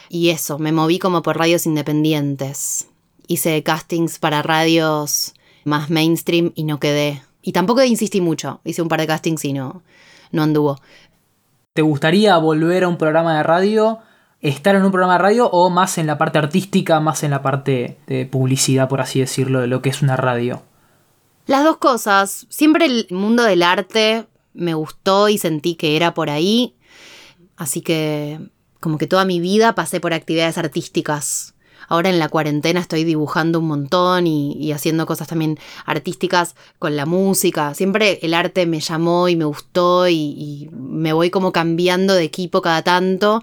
y 0.08 0.28
eso, 0.28 0.56
me 0.60 0.70
moví 0.70 1.00
como 1.00 1.22
por 1.22 1.38
radios 1.38 1.66
independientes. 1.66 2.86
Hice 3.26 3.64
castings 3.64 4.20
para 4.20 4.42
radios 4.42 5.34
más 5.64 5.90
mainstream 5.90 6.52
y 6.54 6.62
no 6.62 6.78
quedé. 6.78 7.20
Y 7.42 7.50
tampoco 7.50 7.82
insistí 7.82 8.20
mucho, 8.20 8.60
hice 8.62 8.80
un 8.80 8.86
par 8.86 9.00
de 9.00 9.08
castings 9.08 9.44
y 9.44 9.52
no, 9.52 9.82
no 10.30 10.44
anduvo. 10.44 10.78
¿Te 11.72 11.82
gustaría 11.82 12.36
volver 12.38 12.84
a 12.84 12.88
un 12.88 12.96
programa 12.96 13.38
de 13.38 13.42
radio? 13.42 13.98
estar 14.40 14.76
en 14.76 14.84
un 14.84 14.92
programa 14.92 15.14
de 15.14 15.18
radio 15.18 15.50
o 15.50 15.68
más 15.68 15.98
en 15.98 16.06
la 16.06 16.16
parte 16.16 16.38
artística, 16.38 17.00
más 17.00 17.24
en 17.24 17.32
la 17.32 17.42
parte 17.42 17.98
de 18.06 18.24
publicidad, 18.26 18.88
por 18.88 19.00
así 19.00 19.18
decirlo, 19.18 19.62
de 19.62 19.66
lo 19.66 19.82
que 19.82 19.88
es 19.88 20.00
una 20.00 20.14
radio? 20.14 20.62
Las 21.46 21.64
dos 21.64 21.78
cosas. 21.78 22.46
Siempre 22.48 22.86
el 22.86 23.06
mundo 23.10 23.42
del 23.42 23.62
arte 23.62 24.26
me 24.52 24.74
gustó 24.74 25.28
y 25.28 25.38
sentí 25.38 25.74
que 25.74 25.96
era 25.96 26.14
por 26.14 26.30
ahí. 26.30 26.76
Así 27.56 27.80
que 27.80 28.40
como 28.80 28.98
que 28.98 29.06
toda 29.06 29.24
mi 29.24 29.40
vida 29.40 29.74
pasé 29.74 30.00
por 30.00 30.12
actividades 30.12 30.58
artísticas. 30.58 31.54
Ahora 31.88 32.08
en 32.08 32.18
la 32.18 32.28
cuarentena 32.28 32.80
estoy 32.80 33.04
dibujando 33.04 33.60
un 33.60 33.68
montón 33.68 34.26
y, 34.26 34.72
haciendo 34.72 35.06
cosas 35.06 35.28
también 35.28 35.56
artísticas 35.84 36.56
con 36.80 36.96
la 36.96 37.06
música. 37.06 37.74
Siempre 37.74 38.18
el 38.22 38.34
arte 38.34 38.66
me 38.66 38.80
llamó 38.80 39.28
y 39.28 39.36
me 39.36 39.44
gustó 39.44 40.08
y 40.08 40.68
me 40.72 41.12
voy 41.12 41.30
como 41.30 41.52
cambiando 41.52 42.14
de 42.14 42.24
equipo 42.24 42.60
cada 42.60 42.82
tanto 42.82 43.42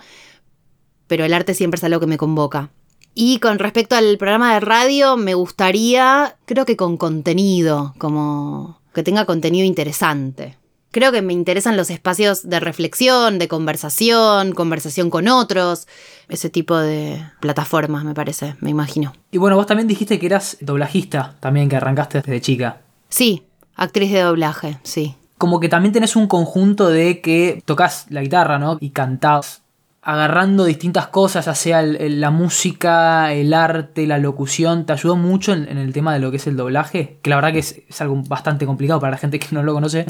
pero 1.14 1.26
el 1.26 1.34
arte 1.36 1.54
siempre 1.54 1.78
es 1.78 1.84
algo 1.84 2.00
que 2.00 2.08
me 2.08 2.18
convoca. 2.18 2.72
Y 3.16 3.40
con 3.40 3.60
respecto 3.60 3.96
al 3.96 4.18
programa 4.18 4.54
de 4.54 4.60
radio, 4.60 5.18
me 5.18 5.36
gustaría, 5.36 6.36
creo 6.46 6.66
que 6.66 6.76
con 6.76 6.98
contenido, 6.98 7.94
como 7.98 8.80
que 8.94 9.04
tenga 9.04 9.26
contenido 9.26 9.66
interesante. 9.66 10.58
Creo 10.92 11.12
que 11.12 11.24
me 11.24 11.34
interesan 11.34 11.76
los 11.76 11.90
espacios 11.90 12.48
de 12.48 12.60
reflexión, 12.60 13.40
de 13.40 13.48
conversación, 13.48 14.54
conversación 14.54 15.10
con 15.10 15.28
otros, 15.28 15.88
ese 16.30 16.52
tipo 16.52 16.78
de 16.78 17.20
plataformas, 17.40 18.04
me 18.04 18.14
parece, 18.14 18.56
me 18.60 18.70
imagino. 18.70 19.14
Y 19.32 19.40
bueno, 19.40 19.56
vos 19.56 19.66
también 19.66 19.88
dijiste 19.88 20.20
que 20.20 20.28
eras 20.28 20.58
doblajista, 20.62 21.36
también 21.40 21.68
que 21.68 21.78
arrancaste 21.78 22.22
desde 22.22 22.42
chica. 22.42 22.82
Sí, 23.10 23.44
actriz 23.76 24.12
de 24.12 24.22
doblaje, 24.22 24.78
sí. 24.84 25.16
Como 25.40 25.60
que 25.60 25.68
también 25.68 25.94
tenés 25.94 26.16
un 26.16 26.28
conjunto 26.28 26.90
de 26.90 27.22
que 27.22 27.64
tocas 27.66 28.06
la 28.10 28.22
guitarra, 28.22 28.60
¿no? 28.60 28.78
Y 28.80 28.92
cantás 28.92 29.63
agarrando 30.04 30.66
distintas 30.66 31.08
cosas, 31.08 31.46
ya 31.46 31.56
sea 31.56 31.82
la 31.82 32.30
música, 32.30 33.34
el 33.34 33.54
arte, 33.54 34.06
la 34.06 34.18
locución, 34.18 34.86
te 34.86 34.94
ayudó 34.94 35.16
mucho 35.16 35.54
en, 35.54 35.78
el 35.78 35.94
tema 35.94 36.14
de 36.14 36.20
lo 36.20 36.30
que 36.30 36.38
es 36.38 36.48
el 36.48 36.58
doblaje, 36.58 37.20
que 37.22 37.30
la 37.30 37.38
verdad 37.38 37.54
que 37.54 37.60
es, 37.60 38.02
algo 38.02 38.22
bastante 38.28 38.66
complicado 38.66 39.00
para 39.00 39.12
la 39.12 39.18
gente 39.18 39.40
que 39.40 39.48
no 39.52 39.64
lo 39.64 39.74
conoce. 39.74 40.06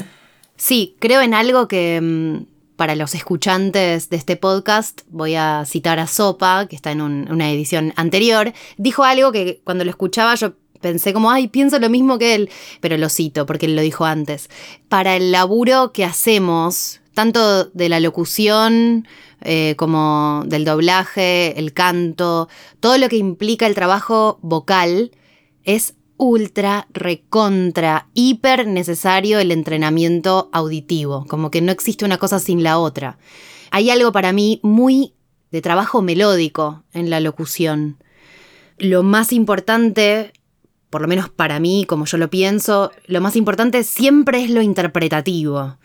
Sí, 0.56 0.96
creo 0.98 1.20
en 1.20 1.32
algo 1.32 1.68
que 1.68 2.00
mm, 2.00 2.74
para 2.76 2.96
los 2.96 3.14
escuchantes 3.14 4.10
de 4.10 4.16
este 4.16 4.36
podcast, 4.36 5.02
voy 5.10 5.36
a 5.36 5.64
citar 5.64 6.00
a 6.00 6.08
Sopa, 6.08 6.66
que 6.66 6.74
está 6.74 6.90
en 6.90 7.00
una 7.00 7.50
edición 7.50 7.92
anterior, 7.94 8.52
dijo 8.76 9.04
algo 9.04 9.30
que 9.30 9.60
cuando 9.62 9.84
lo 9.84 9.90
escuchaba 9.90 10.34
yo 10.34 10.54
pensé 10.80 11.12
como, 11.12 11.30
ay, 11.30 11.48
pienso 11.48 11.78
lo 11.78 11.88
mismo 11.88 12.18
que 12.18 12.34
él, 12.34 12.50
pero 12.80 12.96
lo 12.98 13.08
cito 13.08 13.46
porque 13.46 13.66
él 13.66 13.76
lo 13.76 13.82
dijo 13.82 14.04
antes. 14.04 14.50
Para 14.88 15.14
el 15.16 15.30
laburo 15.30 15.92
que 15.92 16.04
hacemos, 16.04 17.00
tanto 17.14 17.66
de 17.66 17.88
la 17.88 18.00
locución 18.00 19.06
eh, 19.44 19.74
como 19.76 20.42
del 20.46 20.64
doblaje, 20.64 21.58
el 21.58 21.72
canto, 21.74 22.48
todo 22.80 22.96
lo 22.98 23.08
que 23.08 23.16
implica 23.16 23.66
el 23.66 23.74
trabajo 23.74 24.38
vocal, 24.40 25.12
es 25.64 25.94
ultra, 26.16 26.86
recontra, 26.92 28.08
hiper 28.14 28.66
necesario 28.66 29.38
el 29.38 29.52
entrenamiento 29.52 30.48
auditivo, 30.52 31.26
como 31.28 31.50
que 31.50 31.60
no 31.60 31.72
existe 31.72 32.04
una 32.04 32.18
cosa 32.18 32.38
sin 32.38 32.62
la 32.62 32.78
otra. 32.78 33.18
Hay 33.70 33.90
algo 33.90 34.12
para 34.12 34.32
mí 34.32 34.60
muy 34.62 35.12
de 35.50 35.60
trabajo 35.60 36.00
melódico 36.00 36.82
en 36.92 37.10
la 37.10 37.20
locución. 37.20 37.98
Lo 38.78 39.02
más 39.02 39.32
importante, 39.32 40.32
por 40.88 41.02
lo 41.02 41.08
menos 41.08 41.28
para 41.28 41.60
mí, 41.60 41.84
como 41.86 42.06
yo 42.06 42.16
lo 42.16 42.30
pienso, 42.30 42.92
lo 43.06 43.20
más 43.20 43.36
importante 43.36 43.84
siempre 43.84 44.42
es 44.42 44.50
lo 44.50 44.62
interpretativo 44.62 45.76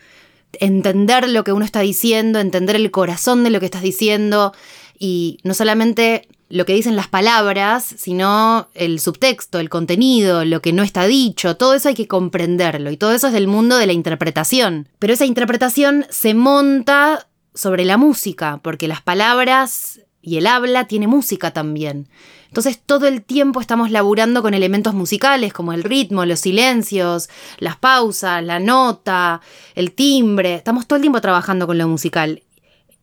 entender 0.54 1.30
lo 1.30 1.44
que 1.44 1.54
uno 1.54 1.66
está 1.66 1.82
diciendo, 1.82 2.40
entender 2.40 2.76
el 2.76 2.92
corazón 2.92 3.44
de 3.44 3.50
lo 3.50 3.60
que 3.60 3.66
estás 3.66 3.82
diciendo 3.82 4.54
y 4.98 5.40
no 5.44 5.54
solamente 5.54 6.28
lo 6.50 6.66
que 6.66 6.74
dicen 6.74 6.96
las 6.96 7.08
palabras, 7.08 7.84
sino 7.98 8.70
el 8.74 9.00
subtexto, 9.00 9.60
el 9.60 9.70
contenido, 9.70 10.46
lo 10.46 10.62
que 10.62 10.74
no 10.74 10.82
está 10.82 11.06
dicho, 11.06 11.56
todo 11.56 11.76
eso 11.76 11.90
hay 11.90 11.96
que 11.96 12.08
comprenderlo 12.08 12.90
y 12.92 12.98
todo 12.98 13.14
eso 13.14 13.28
es 13.28 13.34
del 13.34 13.48
mundo 13.48 13.78
de 13.78 13.86
la 13.86 13.94
interpretación. 13.94 14.88
Pero 14.98 15.14
esa 15.14 15.26
interpretación 15.26 16.06
se 16.10 16.34
monta 16.34 17.28
sobre 17.54 17.86
la 17.86 17.98
música, 17.98 18.60
porque 18.64 18.88
las 18.88 19.02
palabras 19.02 20.02
y 20.22 20.38
el 20.38 20.48
habla 20.48 20.88
tiene 20.88 21.08
música 21.08 21.52
también. 21.52 22.08
Entonces 22.50 22.80
todo 22.84 23.08
el 23.08 23.22
tiempo 23.22 23.62
estamos 23.62 23.92
laburando 23.92 24.42
con 24.42 24.56
elementos 24.56 24.96
musicales 24.96 25.54
como 25.54 25.72
el 25.72 25.84
ritmo, 25.84 26.26
los 26.26 26.40
silencios, 26.40 27.30
las 27.60 27.78
pausas, 27.78 28.44
la 28.44 28.60
nota, 28.60 29.40
el 29.76 29.92
timbre. 29.92 30.56
Estamos 30.56 30.88
todo 30.88 30.98
el 30.98 31.02
tiempo 31.02 31.22
trabajando 31.22 31.68
con 31.68 31.78
lo 31.78 31.88
musical. 31.88 32.42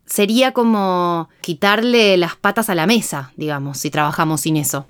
Sería 0.04 0.52
como 0.52 1.28
quitarle 1.42 2.16
las 2.16 2.34
patas 2.34 2.70
a 2.70 2.74
la 2.74 2.88
mesa, 2.88 3.32
digamos, 3.36 3.78
si 3.78 3.90
trabajamos 3.90 4.40
sin 4.40 4.56
eso. 4.56 4.86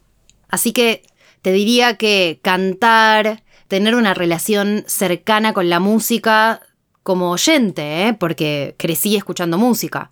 Así 0.48 0.72
que 0.72 1.02
te 1.42 1.52
diría 1.52 1.96
que 1.96 2.40
cantar, 2.40 3.42
tener 3.68 3.94
una 3.94 4.14
relación 4.14 4.84
cercana 4.86 5.52
con 5.52 5.68
la 5.68 5.80
música 5.80 6.62
como 7.02 7.30
oyente, 7.30 8.08
¿eh? 8.08 8.14
porque 8.14 8.74
crecí 8.78 9.16
escuchando 9.16 9.58
música 9.58 10.10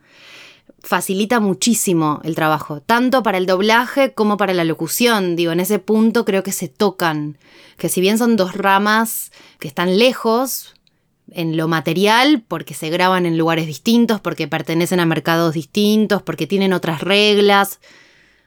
facilita 0.85 1.41
muchísimo 1.41 2.21
el 2.25 2.35
trabajo, 2.35 2.81
tanto 2.81 3.23
para 3.23 3.39
el 3.39 3.47
doblaje 3.47 4.13
como 4.13 4.37
para 4.37 4.55
la 4.55 4.65
locución. 4.65 5.35
Digo, 5.35 5.53
en 5.53 5.61
ese 5.61 5.79
punto 5.79 6.25
creo 6.25 6.43
que 6.43 6.53
se 6.53 6.69
tocan, 6.69 7.39
que 7.77 7.89
si 7.89 8.01
bien 8.01 8.19
son 8.19 8.37
dos 8.37 8.55
ramas 8.55 9.33
que 9.59 9.69
están 9.69 9.99
lejos 9.99 10.75
en 11.31 11.57
lo 11.57 11.69
material, 11.69 12.45
porque 12.47 12.75
se 12.75 12.91
graban 12.91 13.27
en 13.27 13.39
lugares 13.39 13.67
distintos, 13.67 14.21
porque 14.21 14.47
pertenecen 14.47 15.01
a 15.01 15.07
mercados 15.07 15.55
distintos, 15.55 16.23
porque 16.23 16.47
tienen 16.47 16.73
otras 16.73 17.01
reglas, 17.01 17.81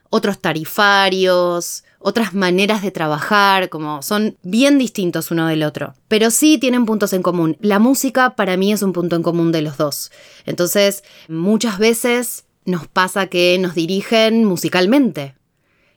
otros 0.09 0.39
tarifarios, 0.39 1.83
otras 1.99 2.33
maneras 2.33 2.81
de 2.81 2.91
trabajar, 2.91 3.69
como 3.69 4.01
son 4.01 4.37
bien 4.43 4.77
distintos 4.77 5.31
uno 5.31 5.47
del 5.47 5.63
otro. 5.63 5.93
Pero 6.07 6.31
sí 6.31 6.57
tienen 6.57 6.85
puntos 6.85 7.13
en 7.13 7.23
común. 7.23 7.57
La 7.59 7.79
música 7.79 8.35
para 8.35 8.57
mí 8.57 8.71
es 8.71 8.81
un 8.81 8.93
punto 8.93 9.15
en 9.15 9.23
común 9.23 9.51
de 9.51 9.61
los 9.61 9.77
dos. 9.77 10.11
Entonces, 10.45 11.03
muchas 11.27 11.79
veces 11.79 12.45
nos 12.65 12.87
pasa 12.87 13.27
que 13.27 13.57
nos 13.59 13.75
dirigen 13.75 14.45
musicalmente. 14.45 15.35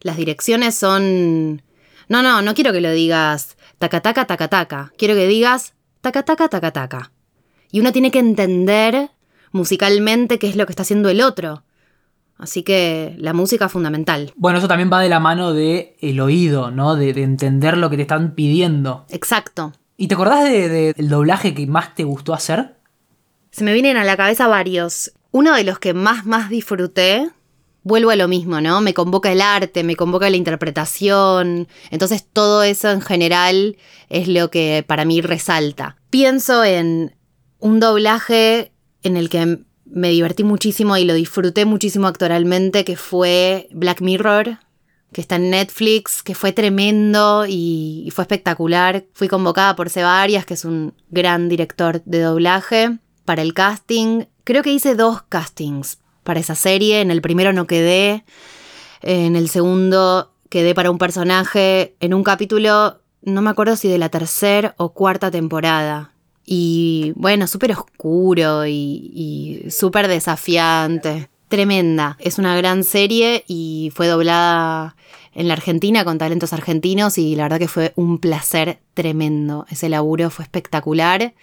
Las 0.00 0.16
direcciones 0.16 0.75
son... 0.75 1.62
No, 2.09 2.23
no, 2.23 2.42
no 2.42 2.54
quiero 2.54 2.73
que 2.73 2.80
lo 2.80 2.90
digas 2.90 3.57
taca 3.78 4.00
taca 4.00 4.26
taca 4.26 4.49
taca. 4.49 4.92
Quiero 4.97 5.14
que 5.14 5.26
digas 5.26 5.75
taca 6.00 6.23
taca 6.23 6.49
taca 6.49 6.71
taca. 6.71 7.12
Y 7.73 7.80
uno 7.80 7.92
tiene 7.92 8.11
que 8.11 8.19
entender 8.19 9.11
musicalmente 9.52 10.38
qué 10.38 10.49
es 10.49 10.57
lo 10.57 10.66
que 10.66 10.73
está 10.73 10.83
haciendo 10.83 11.09
el 11.09 11.23
otro. 11.23 11.64
Así 12.40 12.62
que 12.62 13.14
la 13.18 13.35
música 13.35 13.66
es 13.66 13.73
fundamental. 13.73 14.32
Bueno, 14.35 14.59
eso 14.59 14.68
también 14.68 14.90
va 14.90 15.00
de 15.00 15.11
la 15.11 15.20
mano 15.20 15.52
de 15.52 15.97
el 16.00 16.20
oído, 16.20 16.70
¿no? 16.70 16.97
De, 16.97 17.11
entender 17.11 17.76
lo 17.76 17.90
que 17.90 17.97
te 17.97 18.02
están 18.02 18.35
pidiendo. 18.35 19.04
Exacto. 19.11 19.73
¿Y 19.97 20.09
te 20.09 20.14
acordás 20.14 20.44
del 20.44 21.09
doblaje 21.09 21.52
que 21.52 21.66
más 21.66 21.94
te 21.94 22.04
gustó 22.04 22.32
hacer? 22.32 22.76
Se 23.50 23.62
me 23.62 23.75
vienen 23.75 23.99
a 23.99 24.04
la 24.04 24.16
cabeza 24.16 24.49
varios. 24.49 25.12
Uno 25.32 25.54
de 25.54 25.64
los 25.64 25.78
que 25.78 25.92
más, 25.92 26.25
más 26.25 26.49
disfruté, 26.49 27.28
vuelvo 27.82 28.11
a 28.11 28.16
lo 28.16 28.26
mismo, 28.26 28.61
¿no? 28.62 28.80
Me 28.80 28.94
convoca 28.94 29.30
el 29.30 29.42
arte, 29.42 29.85
me 29.85 29.97
convoca 29.97 30.30
la 30.30 30.37
interpretación. 30.37 31.68
Entonces 31.90 32.26
todo 32.32 32.62
eso 32.62 32.90
en 32.90 33.02
general 33.02 33.76
es 34.09 34.28
lo 34.28 34.50
que 34.50 34.82
para 34.87 35.04
mí 35.04 35.20
resalta. 35.20 35.97
Pienso 36.09 36.64
en 36.64 37.14
un 37.59 37.80
doblaje 37.80 38.73
en 39.02 39.16
el 39.16 39.28
que 39.28 39.59
me 39.90 40.11
divertí 40.11 40.44
muchísimo 40.44 40.97
y 40.97 41.04
lo 41.04 41.14
disfruté 41.14 41.64
muchísimo 41.64 42.06
actoralmente, 42.06 42.85
que 42.85 42.97
fue 42.97 43.68
Black 43.73 44.00
Mirror, 44.00 44.59
que 45.12 45.20
está 45.20 45.37
en 45.37 45.50
Netflix, 45.50 46.23
que 46.23 46.35
fue 46.35 46.52
tremendo 46.52 47.44
y, 47.49 48.11
fue 48.14 48.23
espectacular. 48.23 49.04
Fui 49.12 49.28
convocada 49.28 49.76
por 49.76 49.90
Seba 49.90 50.23
Arias, 50.23 50.47
que 50.47 50.54
es 50.54 50.64
un 50.64 50.94
gran 51.11 51.49
director 51.49 52.02
de 52.04 52.20
doblaje, 52.20 52.99
para 53.25 53.42
el 53.42 53.54
casting. 53.54 54.25
Creo 54.44 54.62
que 54.62 54.73
hice 54.73 54.94
dos 54.94 55.23
castings 55.23 55.99
para 56.23 56.40
esa 56.40 56.54
serie. 56.54 57.00
En 57.00 57.11
el 57.11 57.23
primero 57.23 57.52
no 57.52 57.66
quedé, 57.66 58.25
en 59.02 59.37
el 59.37 59.49
segundo 59.49 60.32
quedé 60.49 60.75
para 60.75 60.90
un 60.90 60.99
personaje 60.99 61.97
en 62.00 62.14
un 62.14 62.25
capítulo, 62.25 63.00
no 63.23 63.42
me 63.42 63.50
acuerdo 63.50 63.76
si 63.76 63.88
de 63.88 63.99
la 63.99 64.09
tercera 64.09 64.75
o 64.78 64.92
cuarta 64.92 65.30
temporada. 65.30 66.12
Y 66.52 67.12
bueno, 67.14 67.47
súper 67.47 67.71
oscuro 67.71 68.66
y, 68.66 69.66
súper 69.71 70.09
desafiante. 70.09 71.30
tremenda. 71.47 72.16
Es 72.19 72.40
una 72.40 72.57
gran 72.57 72.83
serie 72.83 73.45
y 73.47 73.92
fue 73.95 74.09
doblada 74.09 74.97
en 75.33 75.47
la 75.47 75.54
Argentina 75.54 76.04
con 76.04 76.19
talentos 76.19 76.52
argentinos 76.52 77.19
y 77.19 77.37
la 77.37 77.45
verdad 77.45 77.61
que 77.61 77.69
fue 77.69 77.92
un 77.95 78.19
placer 78.19 78.80
tremendo. 78.95 79.64
Ese 79.71 79.88
laburo 79.88 80.28
fue 80.28 80.42
espectacular. 80.42 81.35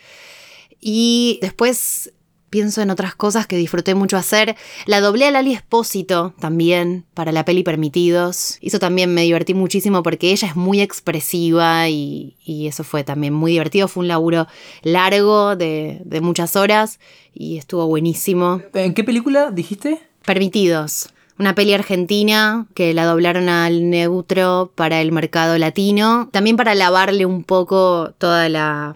Y 0.82 1.40
después 1.42 2.12
pienso 2.50 2.82
en 2.82 2.89
otras 2.89 3.16
cosas 3.16 3.48
que 3.48 3.58
disfruté 3.58 3.96
mucho 3.96 4.18
hacer. 4.18 4.56
La 4.86 5.01
doblé 5.01 5.25
a 5.25 5.32
Lali 5.32 5.54
Espósito 5.54 6.34
también 6.39 7.06
para 7.13 7.32
la 7.32 7.46
peli 7.46 7.63
Permitidos. 7.63 8.58
Eso 8.62 8.80
también 8.80 9.13
me 9.13 9.24
divertí 9.24 9.54
muchísimo 9.54 10.04
porque 10.04 10.32
ella 10.32 10.48
es 10.48 10.56
muy 10.56 10.82
expresiva 10.82 11.89
y, 11.89 12.36
eso 12.46 12.84
fue 12.84 13.04
también 13.04 13.34
muy 13.34 13.51
divertido. 13.51 13.88
Fue 13.88 14.01
un 14.01 14.08
laburo 14.08 14.48
largo 14.84 15.56
de, 15.56 16.01
de 16.06 16.22
muchas 16.22 16.56
horas 16.56 17.00
y 17.34 17.58
estuvo 17.58 17.86
buenísimo. 17.88 18.62
¿En 18.74 18.94
qué 18.94 19.04
película 19.04 19.51
dijiste? 19.51 20.00
Permitidos. 20.25 21.10
Una 21.39 21.54
peli 21.54 21.74
argentina 21.74 22.66
que 22.74 22.94
la 22.96 23.06
doblaron 23.06 23.48
al 23.48 23.89
neutro 23.92 24.72
para 24.74 25.01
el 25.01 25.12
mercado 25.12 25.58
latino. 25.58 26.30
También 26.32 26.58
para 26.58 26.74
lavarle 26.74 27.27
un 27.27 27.44
poco 27.44 28.13
toda 28.18 28.50
la 28.50 28.96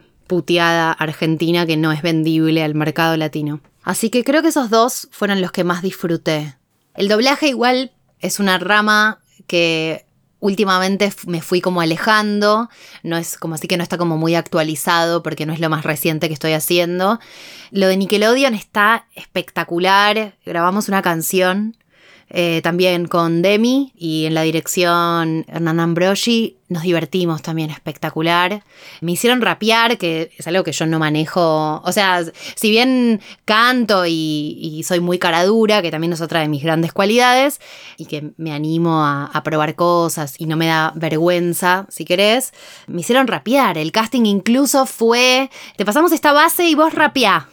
argentina 0.91 1.65
que 1.65 1.77
no 1.77 1.91
es 1.91 2.01
vendible 2.01 2.63
al 2.63 2.75
mercado 2.75 3.17
latino. 3.17 3.61
Así 3.83 4.09
que 4.09 4.23
creo 4.23 4.41
que 4.41 4.50
esos 4.50 4.69
dos 4.69 5.07
fueron 5.11 5.41
los 5.41 5.51
que 5.51 5.63
más 5.63 5.81
disfruté. 5.81 6.55
El 6.93 7.07
doblaje 7.07 7.47
igual 7.47 7.91
es 8.19 8.39
una 8.39 8.57
rama 8.57 9.19
que 9.47 10.05
últimamente 10.39 11.11
me 11.27 11.41
fui 11.41 11.61
como 11.61 11.81
alejando, 11.81 12.69
no 13.03 13.17
es 13.17 13.38
como 13.38 13.55
así 13.55 13.67
que 13.67 13.77
no 13.77 13.83
está 13.83 13.97
como 13.97 14.17
muy 14.17 14.35
actualizado 14.35 15.23
porque 15.23 15.45
no 15.45 15.53
es 15.53 15.59
lo 15.59 15.69
más 15.69 15.83
reciente 15.83 16.27
que 16.27 16.33
estoy 16.33 16.53
haciendo. 16.53 17.19
Lo 17.69 17.88
de 17.88 17.97
Nickelodeon 17.97 18.55
está 18.55 19.07
espectacular, 19.15 20.35
grabamos 20.45 20.89
una 20.89 21.01
canción 21.01 21.77
eh, 22.33 22.61
también 22.63 23.07
con 23.07 23.41
Demi 23.41 23.91
y 23.93 24.25
en 24.25 24.33
la 24.33 24.43
dirección 24.43 25.45
Hernán 25.50 25.81
Ambrosi. 25.81 26.57
Nos 26.69 26.83
divertimos 26.83 27.41
también 27.41 27.69
espectacular. 27.69 28.63
Me 29.01 29.11
hicieron 29.11 29.41
rapear, 29.41 29.97
que 29.97 30.31
es 30.38 30.47
algo 30.47 30.63
que 30.63 30.71
yo 30.71 30.85
no 30.85 30.97
manejo. 30.97 31.81
O 31.83 31.91
sea, 31.91 32.23
si 32.55 32.69
bien 32.69 33.19
canto 33.43 34.05
y, 34.07 34.81
soy 34.88 35.01
muy 35.01 35.19
cara 35.19 35.43
dura, 35.43 35.81
que 35.81 35.91
también 35.91 36.13
es 36.13 36.21
otra 36.21 36.39
de 36.39 36.47
mis 36.47 36.63
grandes 36.63 36.93
cualidades, 36.93 37.59
y 37.97 38.05
que 38.05 38.31
me 38.38 38.53
animo 38.53 39.03
a, 39.03 39.25
a 39.25 39.43
probar 39.43 39.75
cosas 39.75 40.35
y 40.38 40.45
no 40.45 40.55
me 40.55 40.67
da 40.67 40.93
vergüenza, 40.95 41.85
si 41.89 42.05
querés, 42.05 42.53
me 42.88 43.01
hicieron 43.01 43.27
rapear. 43.27 43.77
El 43.77 43.91
casting 43.91 44.25
incluso 44.25 44.85
fue, 44.85 45.50
te 45.75 45.83
pasamos 45.83 46.13
esta 46.13 46.31
base 46.31 46.69
y 46.69 46.75
vos 46.75 46.93
rapeá. 46.93 47.50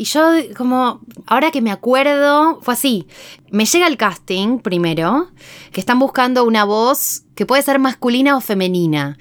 Y 0.00 0.04
yo, 0.04 0.32
como, 0.56 1.02
ahora 1.26 1.50
que 1.50 1.60
me 1.60 1.70
acuerdo, 1.70 2.58
fue 2.62 2.72
así. 2.72 3.06
Me 3.50 3.66
llega 3.66 3.86
el 3.86 3.98
casting 3.98 4.58
primero, 4.60 5.28
que 5.72 5.80
están 5.80 5.98
buscando 5.98 6.44
una 6.44 6.64
voz 6.64 7.24
que 7.34 7.44
puede 7.44 7.60
ser 7.60 7.78
masculina 7.78 8.34
o 8.34 8.40
femenina. 8.40 9.18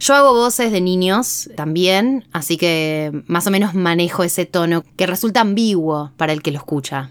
Yo 0.00 0.14
hago 0.14 0.32
voces 0.32 0.72
de 0.72 0.80
niños 0.80 1.50
también, 1.54 2.26
así 2.32 2.56
que 2.56 3.12
más 3.26 3.46
o 3.46 3.50
menos 3.50 3.74
manejo 3.74 4.22
ese 4.22 4.46
tono 4.46 4.84
que 4.96 5.06
resulta 5.06 5.42
ambiguo 5.42 6.12
para 6.16 6.32
el 6.32 6.40
que 6.40 6.50
lo 6.50 6.56
escucha. 6.56 7.10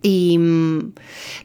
Y 0.00 0.38
mm, 0.38 0.92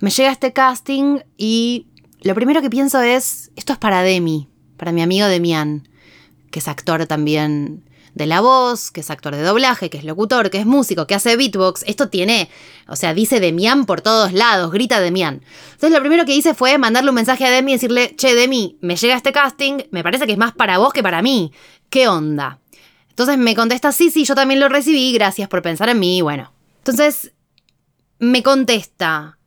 me 0.02 0.12
llega 0.12 0.32
este 0.32 0.54
casting 0.54 1.22
y 1.36 1.88
lo 2.22 2.36
primero 2.36 2.62
que 2.62 2.70
pienso 2.70 3.02
es, 3.02 3.50
esto 3.56 3.74
es 3.74 3.80
para 3.80 4.04
Demi, 4.04 4.50
para 4.78 4.92
mi 4.92 5.02
amigo 5.02 5.26
Demian, 5.26 5.90
que 6.52 6.60
es 6.60 6.68
actor 6.68 7.08
también 7.08 7.87
de 8.18 8.26
la 8.26 8.42
voz, 8.42 8.92
que 8.92 9.02
es 9.02 9.10
actor 9.10 9.36
de 9.36 9.44
doblaje, 9.44 9.90
que 9.90 9.98
es 9.98 10.04
locutor, 10.04 10.50
que 10.50 10.58
es 10.58 10.66
músico, 10.66 11.08
que 11.08 11.16
hace 11.16 11.38
beatbox. 11.38 11.84
Esto 11.88 12.10
tiene, 12.10 12.50
o 12.88 12.96
sea, 12.96 13.14
dice 13.14 13.40
Demian 13.40 13.86
por 13.86 14.02
todos 14.02 14.34
lados, 14.34 14.72
grita 14.72 15.00
Demian. 15.00 15.44
Entonces 15.72 15.92
lo 15.92 16.00
primero 16.00 16.26
que 16.26 16.36
hice 16.36 16.54
fue 16.54 16.78
mandarle 16.78 17.12
un 17.12 17.16
mensaje 17.16 17.46
a 17.46 17.52
Demi 17.52 17.72
y 17.72 17.76
decirle, 17.76 18.16
che, 18.16 18.36
Demi, 18.36 18.78
me 18.82 18.96
llega 18.96 19.16
este 19.16 19.32
casting, 19.32 19.84
me 19.92 20.04
parece 20.04 20.26
que 20.26 20.34
es 20.34 20.38
más 20.38 20.54
para 20.54 20.80
vos 20.80 20.92
que 20.92 21.04
para 21.04 21.22
mí. 21.22 21.54
¿Qué 21.90 22.08
onda? 22.08 22.60
Entonces 23.10 23.38
me 23.38 23.56
contesta, 23.56 23.92
sí, 23.92 24.10
sí, 24.12 24.26
yo 24.26 24.36
también 24.36 24.60
lo 24.60 24.70
recibí, 24.70 25.14
gracias 25.14 25.48
por 25.48 25.62
pensar 25.62 25.90
en 25.90 26.00
mí, 26.00 26.22
bueno. 26.22 26.52
Entonces 26.80 27.34
me 28.20 28.44
contesta, 28.44 29.38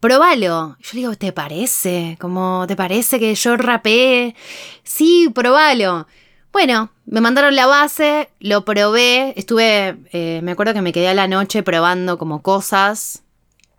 probalo. 0.00 0.76
Yo 0.80 0.90
le 0.92 1.00
digo, 1.00 1.14
¿te 1.16 1.32
parece? 1.32 2.16
¿Cómo 2.20 2.64
te 2.68 2.76
parece 2.76 3.18
que 3.18 3.34
yo 3.34 3.56
rapé? 3.56 4.34
Sí, 4.82 5.30
probalo. 5.34 6.06
Bueno, 6.54 6.92
me 7.04 7.20
mandaron 7.20 7.56
la 7.56 7.66
base, 7.66 8.30
lo 8.38 8.64
probé, 8.64 9.34
estuve, 9.36 9.96
eh, 10.12 10.38
me 10.44 10.52
acuerdo 10.52 10.72
que 10.72 10.82
me 10.82 10.92
quedé 10.92 11.08
a 11.08 11.14
la 11.14 11.26
noche 11.26 11.64
probando 11.64 12.16
como 12.16 12.42
cosas. 12.42 13.24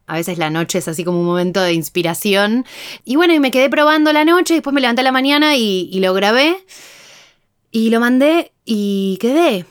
A 0.07 0.15
veces 0.15 0.37
la 0.37 0.49
noche 0.49 0.79
es 0.79 0.87
así 0.89 1.05
como 1.05 1.21
un 1.21 1.25
momento 1.25 1.61
de 1.61 1.71
inspiración. 1.71 2.65
Y 3.05 3.15
bueno, 3.15 3.33
y 3.33 3.39
me 3.39 3.49
quedé 3.49 3.69
probando 3.69 4.11
la 4.11 4.25
noche, 4.25 4.55
después 4.55 4.73
me 4.73 4.81
levanté 4.81 4.99
a 4.99 5.03
la 5.05 5.13
mañana 5.13 5.55
y, 5.55 5.87
y 5.89 6.01
lo 6.01 6.13
grabé. 6.13 6.57
Y 7.71 7.91
lo 7.91 8.01
mandé 8.01 8.51
y 8.65 9.19
quedé. 9.21 9.65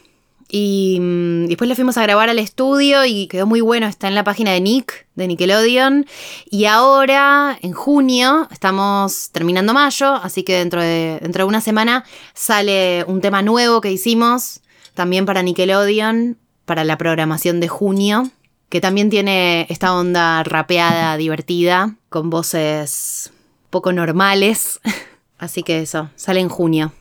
Y 0.56 1.00
mm, 1.00 1.46
después 1.46 1.66
le 1.66 1.74
fuimos 1.74 1.96
a 1.98 2.02
grabar 2.02 2.30
al 2.30 2.38
estudio 2.38 3.04
y 3.04 3.26
quedó 3.26 3.44
muy 3.44 3.60
bueno. 3.60 3.88
Está 3.88 4.06
en 4.06 4.14
la 4.14 4.22
página 4.22 4.52
de 4.52 4.60
Nick, 4.60 5.08
de 5.16 5.26
Nickelodeon. 5.26 6.06
Y 6.48 6.66
ahora, 6.66 7.58
en 7.60 7.72
junio, 7.72 8.46
estamos 8.52 9.30
terminando 9.32 9.74
mayo, 9.74 10.14
así 10.14 10.44
que 10.44 10.58
dentro 10.58 10.80
de, 10.80 11.18
dentro 11.20 11.42
de 11.42 11.48
una 11.48 11.60
semana 11.60 12.04
sale 12.34 13.04
un 13.08 13.20
tema 13.20 13.42
nuevo 13.42 13.80
que 13.80 13.90
hicimos 13.90 14.60
también 14.94 15.26
para 15.26 15.42
Nickelodeon, 15.42 16.38
para 16.66 16.84
la 16.84 16.98
programación 16.98 17.58
de 17.58 17.66
junio, 17.66 18.30
que 18.68 18.80
también 18.80 19.10
tiene 19.10 19.66
esta 19.70 19.92
onda 19.92 20.44
rapeada, 20.44 21.16
divertida, 21.16 21.96
con 22.10 22.30
voces 22.30 23.32
poco 23.70 23.92
normales. 23.92 24.78
Así 25.36 25.64
que 25.64 25.80
eso, 25.80 26.10
sale 26.14 26.38
en 26.38 26.48
junio. 26.48 26.92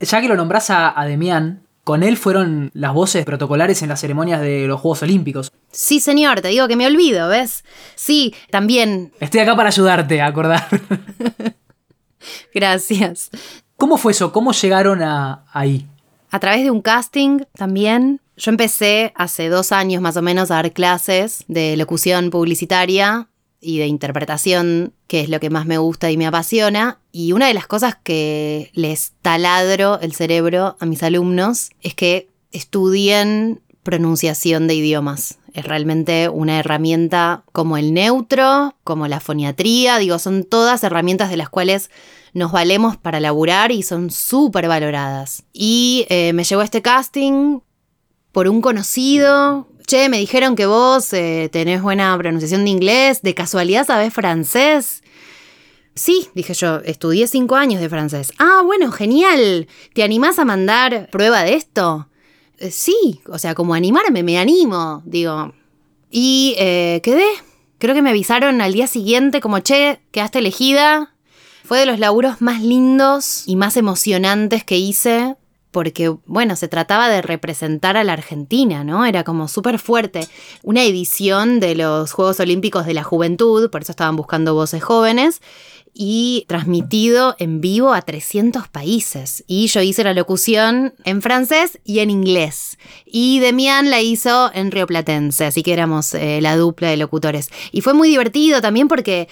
Ya 0.00 0.20
que 0.20 0.28
lo 0.28 0.36
nombras 0.36 0.68
a, 0.68 1.00
a 1.00 1.06
Demian, 1.06 1.62
con 1.88 2.02
él 2.02 2.18
fueron 2.18 2.70
las 2.74 2.92
voces 2.92 3.24
protocolares 3.24 3.80
en 3.80 3.88
las 3.88 3.98
ceremonias 3.98 4.42
de 4.42 4.66
los 4.66 4.78
Juegos 4.78 5.02
Olímpicos. 5.04 5.50
Sí, 5.72 6.00
señor, 6.00 6.42
te 6.42 6.48
digo 6.48 6.68
que 6.68 6.76
me 6.76 6.86
olvido, 6.86 7.30
¿ves? 7.30 7.64
Sí, 7.94 8.34
también. 8.50 9.10
Estoy 9.20 9.40
acá 9.40 9.56
para 9.56 9.70
ayudarte 9.70 10.20
a 10.20 10.26
acordar. 10.26 10.68
Gracias. 12.54 13.30
¿Cómo 13.78 13.96
fue 13.96 14.12
eso? 14.12 14.32
¿Cómo 14.32 14.52
llegaron 14.52 15.02
a 15.02 15.46
ahí? 15.50 15.86
A 16.30 16.38
través 16.38 16.62
de 16.62 16.70
un 16.70 16.82
casting 16.82 17.44
también. 17.54 18.20
Yo 18.36 18.50
empecé 18.50 19.14
hace 19.16 19.48
dos 19.48 19.72
años 19.72 20.02
más 20.02 20.18
o 20.18 20.20
menos 20.20 20.50
a 20.50 20.56
dar 20.56 20.72
clases 20.72 21.46
de 21.48 21.74
locución 21.78 22.28
publicitaria 22.28 23.28
y 23.60 23.78
de 23.78 23.86
interpretación, 23.86 24.92
que 25.06 25.20
es 25.20 25.28
lo 25.28 25.40
que 25.40 25.50
más 25.50 25.66
me 25.66 25.78
gusta 25.78 26.10
y 26.10 26.16
me 26.16 26.26
apasiona. 26.26 26.98
Y 27.12 27.32
una 27.32 27.48
de 27.48 27.54
las 27.54 27.66
cosas 27.66 27.96
que 27.96 28.70
les 28.74 29.12
taladro 29.22 29.98
el 30.00 30.14
cerebro 30.14 30.76
a 30.78 30.86
mis 30.86 31.02
alumnos 31.02 31.70
es 31.82 31.94
que 31.94 32.28
estudien 32.52 33.60
pronunciación 33.82 34.66
de 34.66 34.74
idiomas. 34.74 35.38
Es 35.54 35.64
realmente 35.64 36.28
una 36.28 36.58
herramienta 36.58 37.42
como 37.52 37.76
el 37.78 37.94
neutro, 37.94 38.76
como 38.84 39.08
la 39.08 39.18
foniatría, 39.18 39.98
digo, 39.98 40.18
son 40.18 40.44
todas 40.44 40.84
herramientas 40.84 41.30
de 41.30 41.38
las 41.38 41.48
cuales 41.48 41.90
nos 42.34 42.52
valemos 42.52 42.96
para 42.96 43.18
laburar 43.18 43.72
y 43.72 43.82
son 43.82 44.10
súper 44.10 44.68
valoradas. 44.68 45.44
Y 45.52 46.06
eh, 46.10 46.32
me 46.34 46.44
llegó 46.44 46.62
este 46.62 46.82
casting 46.82 47.60
por 48.32 48.48
un 48.48 48.60
conocido 48.60 49.68
che, 49.88 50.08
me 50.08 50.18
dijeron 50.18 50.54
que 50.54 50.66
vos 50.66 51.12
eh, 51.14 51.48
tenés 51.50 51.82
buena 51.82 52.16
pronunciación 52.16 52.64
de 52.64 52.70
inglés, 52.70 53.22
de 53.22 53.34
casualidad 53.34 53.86
sabés 53.86 54.12
francés. 54.12 55.02
Sí, 55.94 56.28
dije 56.34 56.54
yo, 56.54 56.76
estudié 56.84 57.26
cinco 57.26 57.56
años 57.56 57.80
de 57.80 57.88
francés. 57.88 58.32
Ah, 58.38 58.62
bueno, 58.64 58.92
genial. 58.92 59.66
¿Te 59.94 60.04
animás 60.04 60.38
a 60.38 60.44
mandar 60.44 61.08
prueba 61.10 61.42
de 61.42 61.54
esto? 61.54 62.08
Eh, 62.58 62.70
sí, 62.70 63.20
o 63.26 63.38
sea, 63.38 63.54
como 63.54 63.74
animarme, 63.74 64.22
me 64.22 64.38
animo, 64.38 65.02
digo. 65.06 65.54
Y 66.10 66.54
eh, 66.58 67.00
quedé. 67.02 67.26
Creo 67.78 67.94
que 67.94 68.02
me 68.02 68.10
avisaron 68.10 68.60
al 68.60 68.74
día 68.74 68.86
siguiente 68.86 69.40
como, 69.40 69.58
che, 69.60 70.00
quedaste 70.12 70.40
elegida. 70.40 71.14
Fue 71.64 71.78
de 71.78 71.86
los 71.86 71.98
laburos 71.98 72.42
más 72.42 72.62
lindos 72.62 73.44
y 73.46 73.56
más 73.56 73.76
emocionantes 73.76 74.64
que 74.64 74.76
hice 74.76 75.36
porque, 75.70 76.14
bueno, 76.26 76.56
se 76.56 76.68
trataba 76.68 77.08
de 77.08 77.22
representar 77.22 77.96
a 77.96 78.04
la 78.04 78.14
Argentina, 78.14 78.84
¿no? 78.84 79.04
Era 79.04 79.24
como 79.24 79.48
súper 79.48 79.78
fuerte. 79.78 80.26
Una 80.62 80.82
edición 80.82 81.60
de 81.60 81.74
los 81.74 82.12
Juegos 82.12 82.40
Olímpicos 82.40 82.86
de 82.86 82.94
la 82.94 83.02
Juventud, 83.02 83.70
por 83.70 83.82
eso 83.82 83.92
estaban 83.92 84.16
buscando 84.16 84.54
voces 84.54 84.82
jóvenes, 84.82 85.40
y 86.00 86.44
transmitido 86.46 87.34
en 87.40 87.60
vivo 87.60 87.92
a 87.92 88.02
300 88.02 88.68
países. 88.68 89.42
Y 89.48 89.66
yo 89.66 89.82
hice 89.82 90.04
la 90.04 90.14
locución 90.14 90.94
en 91.04 91.22
francés 91.22 91.80
y 91.84 91.98
en 91.98 92.10
inglés. 92.10 92.78
Y 93.04 93.40
Demian 93.40 93.90
la 93.90 94.00
hizo 94.00 94.50
en 94.54 94.70
rioplatense, 94.70 95.46
así 95.46 95.64
que 95.64 95.72
éramos 95.72 96.14
eh, 96.14 96.40
la 96.40 96.56
dupla 96.56 96.88
de 96.88 96.98
locutores. 96.98 97.50
Y 97.72 97.80
fue 97.80 97.94
muy 97.94 98.08
divertido 98.08 98.60
también 98.60 98.86
porque 98.86 99.28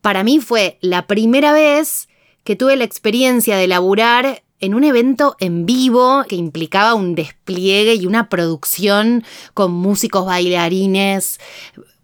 para 0.00 0.24
mí 0.24 0.40
fue 0.40 0.78
la 0.80 1.06
primera 1.06 1.52
vez 1.52 2.08
que 2.44 2.56
tuve 2.56 2.76
la 2.76 2.84
experiencia 2.84 3.56
de 3.58 3.68
laburar 3.68 4.42
en 4.60 4.74
un 4.74 4.84
evento 4.84 5.36
en 5.40 5.66
vivo 5.66 6.24
que 6.28 6.36
implicaba 6.36 6.94
un 6.94 7.14
despliegue 7.14 7.94
y 7.94 8.06
una 8.06 8.28
producción 8.28 9.24
con 9.54 9.72
músicos 9.72 10.26
bailarines, 10.26 11.40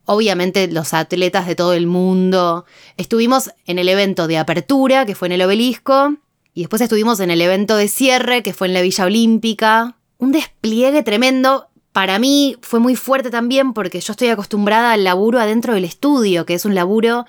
obviamente 0.06 0.66
los 0.68 0.94
atletas 0.94 1.46
de 1.46 1.54
todo 1.54 1.74
el 1.74 1.86
mundo. 1.86 2.64
Estuvimos 2.96 3.50
en 3.66 3.78
el 3.78 3.88
evento 3.88 4.26
de 4.26 4.38
apertura, 4.38 5.04
que 5.04 5.14
fue 5.14 5.28
en 5.28 5.32
el 5.32 5.42
obelisco, 5.42 6.14
y 6.54 6.60
después 6.60 6.80
estuvimos 6.80 7.20
en 7.20 7.30
el 7.30 7.42
evento 7.42 7.76
de 7.76 7.88
cierre, 7.88 8.42
que 8.42 8.54
fue 8.54 8.68
en 8.68 8.74
la 8.74 8.80
Villa 8.80 9.04
Olímpica. 9.04 9.96
Un 10.16 10.32
despliegue 10.32 11.02
tremendo. 11.02 11.68
Para 11.92 12.18
mí 12.18 12.56
fue 12.62 12.80
muy 12.80 12.96
fuerte 12.96 13.30
también 13.30 13.74
porque 13.74 14.00
yo 14.00 14.12
estoy 14.12 14.28
acostumbrada 14.28 14.92
al 14.92 15.04
laburo 15.04 15.38
adentro 15.38 15.74
del 15.74 15.84
estudio, 15.84 16.46
que 16.46 16.54
es 16.54 16.64
un 16.64 16.74
laburo 16.74 17.26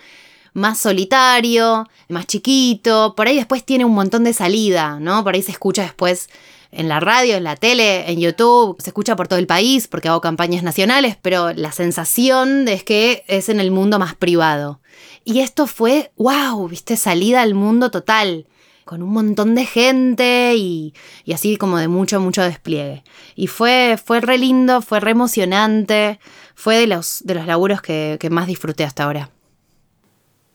más 0.58 0.80
solitario, 0.80 1.88
más 2.10 2.26
chiquito. 2.26 3.14
Por 3.16 3.28
ahí 3.28 3.36
después 3.36 3.64
tiene 3.64 3.86
un 3.86 3.94
montón 3.94 4.24
de 4.24 4.34
salida, 4.34 5.00
¿no? 5.00 5.24
Por 5.24 5.36
ahí 5.36 5.44
se 5.44 5.52
escucha 5.52 5.84
después 5.84 6.30
en 6.72 6.90
la 6.90 7.00
radio, 7.00 7.38
en 7.38 7.44
la 7.44 7.56
tele, 7.56 8.12
en 8.12 8.20
YouTube, 8.20 8.76
se 8.82 8.90
escucha 8.90 9.16
por 9.16 9.28
todo 9.28 9.40
el 9.40 9.48
país 9.48 9.88
porque 9.88 10.10
hago 10.10 10.20
campañas 10.20 10.64
nacionales, 10.64 11.16
pero 11.22 11.54
la 11.54 11.72
sensación 11.72 12.68
es 12.68 12.84
que 12.84 13.24
es 13.28 13.50
en 13.50 13.60
el 13.60 13.72
mundo 13.72 14.00
más 14.00 14.16
privado. 14.16 14.82
Y 15.24 15.40
esto 15.40 15.68
fue, 15.68 16.12
wow, 16.18 16.68
viste, 16.68 16.98
salida 16.98 17.44
al 17.44 17.54
mundo 17.54 17.92
total, 17.92 18.48
con 18.84 19.04
un 19.04 19.12
montón 19.12 19.54
de 19.54 19.66
gente 19.66 20.56
y, 20.56 20.94
así 21.32 21.58
como 21.58 21.78
de 21.78 21.88
mucho, 21.88 22.20
mucho 22.20 22.42
despliegue. 22.42 23.04
Y 23.36 23.48
fue, 23.48 24.00
fue 24.04 24.22
re 24.22 24.40
lindo, 24.40 24.82
fue 24.82 25.00
re 25.00 25.12
emocionante, 25.12 26.20
fue 26.56 26.78
de 26.80 26.88
los, 26.88 27.22
de 27.24 27.36
los 27.36 27.46
laburos 27.46 27.82
que 27.82 28.28
más 28.32 28.48
disfruté 28.48 28.84
hasta 28.84 29.04
ahora 29.04 29.30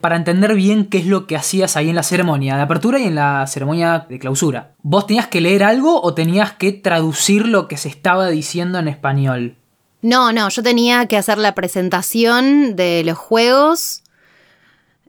para 0.03 0.17
entender 0.17 0.55
bien 0.55 0.87
qué 0.87 0.99
es 0.99 1.07
lo 1.07 1.29
que 1.29 1.37
hacías 1.37 1.77
ahí 1.77 1.89
en 1.89 1.95
la 1.95 2.03
ceremonia 2.03 2.57
de 2.57 2.63
apertura 2.63 2.99
y 2.99 3.05
en 3.05 3.15
la 3.15 3.47
ceremonia 3.47 4.05
de 4.09 4.19
clausura. 4.19 4.75
¿Vos 4.83 5.07
tenías 5.07 5.29
que 5.29 5.41
leer 5.41 5.63
algo 5.63 6.03
o 6.03 6.13
tenías 6.13 6.53
que 6.53 6.73
traducir 6.73 7.47
lo 7.47 7.69
que 7.69 7.77
se 7.77 7.89
estaba 7.89 8.29
diciendo 8.29 8.81
en 8.81 8.89
español? 8.89 9.57
No, 10.03 10.33
no, 10.33 10.49
yo 10.49 10.63
tenía 10.65 11.07
que 11.07 11.17
hacer 11.17 11.39
la 11.39 11.55
presentación 11.55 12.75
de 12.75 13.05
los 13.05 13.17
juegos 13.17 14.03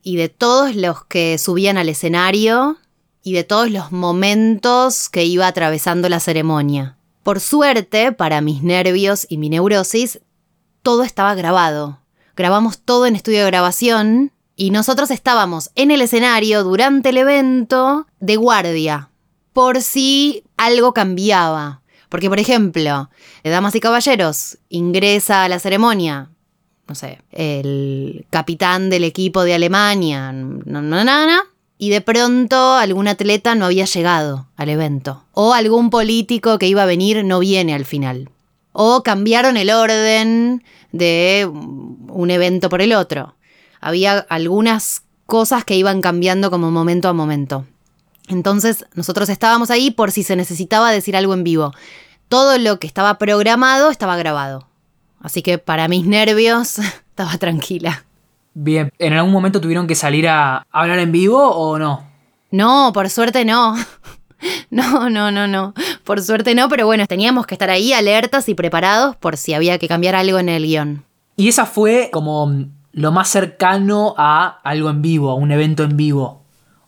y 0.04 0.18
de 0.18 0.30
todos 0.30 0.76
los 0.76 1.04
que 1.06 1.40
subían 1.40 1.80
al 1.80 1.90
escenario 1.90 2.78
y 3.24 3.34
de 3.34 3.44
todos 3.44 3.72
los 3.72 3.92
momentos 3.92 5.10
que 5.10 5.26
iba 5.26 5.48
atravesando 5.48 6.08
la 6.08 6.20
ceremonia. 6.20 6.98
Por 7.24 7.40
suerte, 7.40 8.12
para 8.12 8.42
mis 8.42 8.62
nervios 8.62 9.26
y 9.28 9.40
mi 9.40 9.50
neurosis, 9.50 10.20
todo 10.84 11.02
estaba 11.02 11.34
grabado. 11.34 11.98
Grabamos 12.36 12.78
todo 12.78 13.08
en 13.08 13.16
estudio 13.16 13.40
de 13.40 13.48
grabación 13.48 14.32
y 14.56 14.70
nosotros 14.70 15.12
estábamos 15.12 15.72
en 15.76 15.92
el 15.92 16.02
escenario 16.02 16.64
durante 16.64 17.10
el 17.10 17.18
evento 17.18 18.08
de 18.20 18.36
guardia, 18.36 19.10
por 19.52 19.82
si 19.82 20.44
algo 20.58 20.94
cambiaba. 20.94 21.82
Porque, 22.10 22.30
por 22.30 22.40
ejemplo, 22.40 23.10
damas 23.44 23.76
y 23.76 23.80
caballeros, 23.80 24.60
ingresa 24.70 25.44
a 25.44 25.50
la 25.50 25.58
ceremonia, 25.58 26.30
no 26.88 26.94
sé, 26.94 27.20
el 27.32 28.28
capitán 28.30 28.92
del 28.92 29.04
equipo 29.04 29.44
de 29.44 29.56
Alemania, 29.56 30.34
y 31.80 31.90
de 31.90 32.02
pronto 32.02 32.76
algún 32.76 33.08
atleta 33.08 33.56
no 33.56 33.66
había 33.66 33.86
llegado 33.86 34.48
al 34.56 34.70
evento. 34.70 35.24
O 35.34 35.54
algún 35.54 35.90
político 35.90 36.60
que 36.60 36.68
iba 36.68 36.84
a 36.84 36.88
venir 36.88 37.26
no 37.26 37.40
viene 37.40 37.74
al 37.74 37.86
final. 37.86 38.30
O 38.74 39.02
cambiaron 39.02 39.58
el 39.58 39.72
orden 39.72 40.64
de 40.92 41.50
un 41.52 42.30
evento 42.30 42.70
por 42.70 42.82
el 42.84 42.94
otro 42.94 43.36
había 43.84 44.20
algunas 44.30 45.04
cosas 45.26 45.64
que 45.64 45.76
iban 45.76 46.02
cambiando 46.02 46.50
como 46.52 46.72
momento 46.72 47.10
a 47.10 47.14
momento. 47.14 47.66
Entonces 48.28 48.86
nosotros 48.96 49.30
estábamos 49.30 49.70
ahí 49.70 49.92
por 49.92 50.12
si 50.12 50.24
se 50.24 50.36
necesitaba 50.36 50.92
decir 50.92 51.16
algo 51.16 51.34
en 51.34 51.44
vivo. 51.44 51.74
Todo 52.30 52.58
lo 52.58 52.80
que 52.80 52.88
estaba 52.88 53.18
programado 53.18 53.90
estaba 53.90 54.16
grabado. 54.16 54.68
Así 55.22 55.42
que 55.42 55.58
para 55.58 55.88
mis 55.88 56.06
nervios 56.06 56.80
estaba 57.10 57.38
tranquila. 57.38 58.06
Bien, 58.54 58.92
¿en 59.00 59.14
algún 59.14 59.32
momento 59.32 59.60
tuvieron 59.60 59.88
que 59.88 59.96
salir 59.96 60.28
a 60.28 60.66
hablar 60.72 61.00
en 61.00 61.12
vivo 61.12 61.50
o 61.50 61.80
no? 61.80 62.08
No, 62.52 62.92
por 62.94 63.10
suerte 63.10 63.46
no. 63.46 63.76
No, 64.70 65.10
no, 65.10 65.32
no, 65.32 65.48
no. 65.48 65.74
Por 66.04 66.22
suerte 66.22 66.54
no, 66.54 66.68
pero 66.68 66.86
bueno, 66.86 67.08
teníamos 67.08 67.46
que 67.46 67.56
estar 67.56 67.70
ahí 67.70 67.94
alertas 67.94 68.50
y 68.50 68.56
preparados 68.56 69.16
por 69.16 69.38
si 69.38 69.54
había 69.54 69.78
que 69.78 69.88
cambiar 69.88 70.16
algo 70.16 70.38
en 70.38 70.50
el 70.50 70.66
guion. 70.66 71.06
Y 71.38 71.48
esa 71.48 71.66
fue 71.66 72.10
como 72.12 72.66
lo 72.94 73.12
más 73.12 73.28
cercano 73.28 74.16
a 74.18 74.62
algo 74.64 74.90
en 74.90 75.02
vivo, 75.02 75.32
a 75.32 75.36
un 75.36 75.52
evento 75.52 75.84
en 75.84 75.98
vivo? 75.98 76.46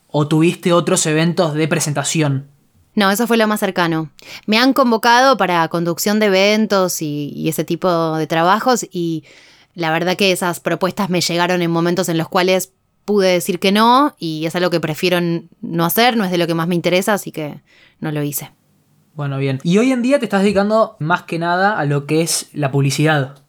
¿O 0.08 0.28
tuviste 0.28 0.72
otros 0.72 1.06
eventos 1.08 1.54
de 1.54 1.68
presentación? 1.68 2.48
No, 2.94 3.12
eso 3.12 3.28
fue 3.28 3.36
lo 3.36 3.48
más 3.48 3.60
cercano. 3.60 4.10
Me 4.46 4.58
han 4.58 4.72
convocado 4.72 5.36
para 5.36 5.68
conducción 5.68 6.20
de 6.20 6.28
eventos 6.28 7.02
y, 7.02 7.50
ese 7.50 7.66
tipo 7.66 8.16
de 8.16 8.26
trabajos 8.26 8.86
y 8.90 9.26
la 9.74 9.92
verdad 9.92 10.16
que 10.16 10.32
esas 10.32 10.62
propuestas 10.62 11.10
me 11.10 11.20
llegaron 11.20 11.62
en 11.62 11.70
momentos 11.70 12.08
en 12.08 12.18
los 12.18 12.30
cuales 12.30 12.72
pude 13.04 13.34
decir 13.34 13.60
que 13.60 13.74
no 13.74 14.16
y 14.18 14.46
es 14.46 14.56
algo 14.56 14.70
que 14.70 14.80
prefiero 14.80 15.20
no 15.62 15.86
hacer, 15.86 16.16
no 16.16 16.24
es 16.24 16.32
de 16.32 16.38
lo 16.38 16.48
que 16.48 16.54
más 16.54 16.68
me 16.68 16.76
interesa, 16.76 17.14
así 17.14 17.32
que 17.32 17.62
no 18.00 18.12
lo 18.12 18.24
hice. 18.24 18.52
Bueno, 19.14 19.38
bien. 19.38 19.60
Y 19.64 19.78
hoy 19.78 19.92
en 19.92 20.02
día 20.02 20.20
te 20.20 20.26
estás 20.26 20.42
dedicando 20.44 20.96
más 21.00 21.24
que 21.24 21.40
nada 21.40 21.78
a 21.78 21.86
lo 21.86 22.06
que 22.06 22.22
es 22.22 22.50
la 22.54 22.72
publicidad. 22.72 23.45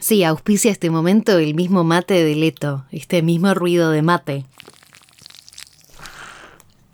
Sí, 0.00 0.24
auspicia 0.24 0.70
este 0.70 0.90
momento 0.90 1.38
el 1.38 1.54
mismo 1.54 1.84
mate 1.84 2.24
de 2.24 2.34
Leto, 2.34 2.84
este 2.90 3.22
mismo 3.22 3.54
ruido 3.54 3.90
de 3.90 4.02
mate. 4.02 4.46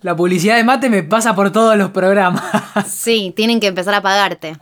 La 0.02 0.14
publicidad 0.14 0.56
de 0.56 0.64
mate 0.64 0.90
me 0.90 1.02
pasa 1.02 1.34
por 1.34 1.52
todos 1.52 1.76
los 1.76 1.90
programas. 1.90 2.42
Sí, 2.86 3.32
tienen 3.34 3.60
que 3.60 3.68
empezar 3.68 3.94
a 3.94 4.02
pagarte. 4.02 4.56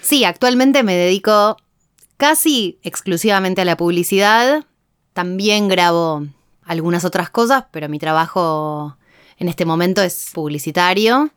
Sí, 0.00 0.24
actualmente 0.24 0.82
me 0.82 0.94
dedico 0.94 1.56
casi 2.16 2.78
exclusivamente 2.82 3.60
a 3.60 3.64
la 3.64 3.76
publicidad. 3.76 4.64
También 5.12 5.68
grabo 5.68 6.26
algunas 6.64 7.04
otras 7.04 7.30
cosas, 7.30 7.64
pero 7.70 7.88
mi 7.88 7.98
trabajo 7.98 8.96
en 9.38 9.48
este 9.48 9.64
momento 9.64 10.02
es 10.02 10.30
publicitario 10.34 11.30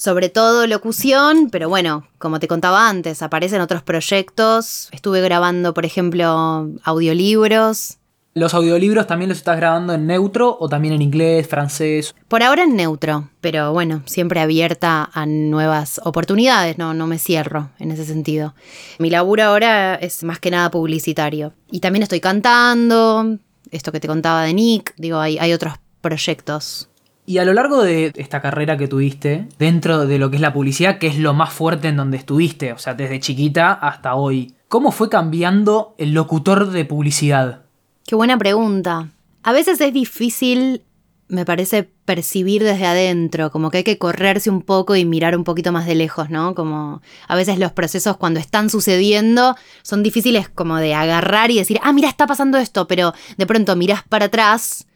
sobre 0.00 0.30
todo 0.30 0.66
locución, 0.66 1.50
pero 1.50 1.68
bueno, 1.68 2.06
como 2.16 2.40
te 2.40 2.48
contaba 2.48 2.88
antes, 2.88 3.20
aparecen 3.20 3.60
otros 3.60 3.82
proyectos. 3.82 4.88
Estuve 4.92 5.20
grabando, 5.20 5.74
por 5.74 5.84
ejemplo, 5.84 6.70
audiolibros. 6.84 7.98
¿Los 8.32 8.54
audiolibros 8.54 9.06
también 9.06 9.28
los 9.28 9.36
estás 9.36 9.58
grabando 9.58 9.92
en 9.92 10.06
neutro 10.06 10.56
o 10.58 10.70
también 10.70 10.94
en 10.94 11.02
inglés, 11.02 11.46
francés? 11.46 12.14
Por 12.28 12.42
ahora 12.42 12.62
en 12.62 12.76
neutro, 12.76 13.28
pero 13.42 13.74
bueno, 13.74 14.02
siempre 14.06 14.40
abierta 14.40 15.10
a 15.12 15.26
nuevas 15.26 16.00
oportunidades, 16.02 16.78
no, 16.78 16.94
no 16.94 17.06
me 17.06 17.18
cierro 17.18 17.68
en 17.78 17.90
ese 17.90 18.06
sentido. 18.06 18.54
Mi 18.98 19.10
laburo 19.10 19.42
ahora 19.42 19.96
es 19.96 20.22
más 20.22 20.38
que 20.38 20.50
nada 20.50 20.70
publicitario. 20.70 21.52
Y 21.70 21.80
también 21.80 22.04
estoy 22.04 22.20
cantando, 22.20 23.36
esto 23.70 23.92
que 23.92 24.00
te 24.00 24.08
contaba 24.08 24.44
de 24.44 24.54
Nick, 24.54 24.94
digo, 24.96 25.18
hay, 25.18 25.36
hay 25.36 25.52
otros 25.52 25.74
proyectos 26.00 26.89
y 27.30 27.38
a 27.38 27.44
lo 27.44 27.54
largo 27.54 27.80
de 27.80 28.10
esta 28.16 28.40
carrera 28.40 28.76
que 28.76 28.88
tuviste, 28.88 29.46
dentro 29.56 30.04
de 30.04 30.18
lo 30.18 30.30
que 30.30 30.36
es 30.36 30.42
la 30.42 30.52
publicidad, 30.52 30.98
que 30.98 31.06
es 31.06 31.16
lo 31.16 31.32
más 31.32 31.52
fuerte 31.52 31.86
en 31.86 31.96
donde 31.96 32.16
estuviste, 32.16 32.72
o 32.72 32.78
sea, 32.78 32.94
desde 32.94 33.20
chiquita 33.20 33.72
hasta 33.72 34.16
hoy, 34.16 34.56
¿cómo 34.66 34.90
fue 34.90 35.08
cambiando 35.08 35.94
el 35.96 36.12
locutor 36.12 36.72
de 36.72 36.84
publicidad? 36.84 37.62
Qué 38.04 38.16
buena 38.16 38.36
pregunta. 38.36 39.10
A 39.44 39.52
veces 39.52 39.80
es 39.80 39.94
difícil, 39.94 40.82
me 41.28 41.44
parece, 41.44 41.88
percibir 42.04 42.64
desde 42.64 42.86
adentro, 42.86 43.52
como 43.52 43.70
que 43.70 43.78
hay 43.78 43.84
que 43.84 43.96
correrse 43.96 44.50
un 44.50 44.62
poco 44.62 44.96
y 44.96 45.04
mirar 45.04 45.36
un 45.36 45.44
poquito 45.44 45.70
más 45.70 45.86
de 45.86 45.94
lejos, 45.94 46.30
¿no? 46.30 46.56
Como 46.56 47.00
a 47.28 47.36
veces 47.36 47.60
los 47.60 47.70
procesos 47.70 48.16
cuando 48.16 48.40
están 48.40 48.70
sucediendo 48.70 49.54
son 49.82 50.02
difíciles 50.02 50.48
como 50.48 50.78
de 50.78 50.94
agarrar 50.94 51.52
y 51.52 51.58
decir, 51.58 51.78
ah, 51.84 51.92
mira, 51.92 52.08
está 52.08 52.26
pasando 52.26 52.58
esto, 52.58 52.88
pero 52.88 53.12
de 53.36 53.46
pronto 53.46 53.76
miras 53.76 54.02
para 54.08 54.24
atrás 54.24 54.88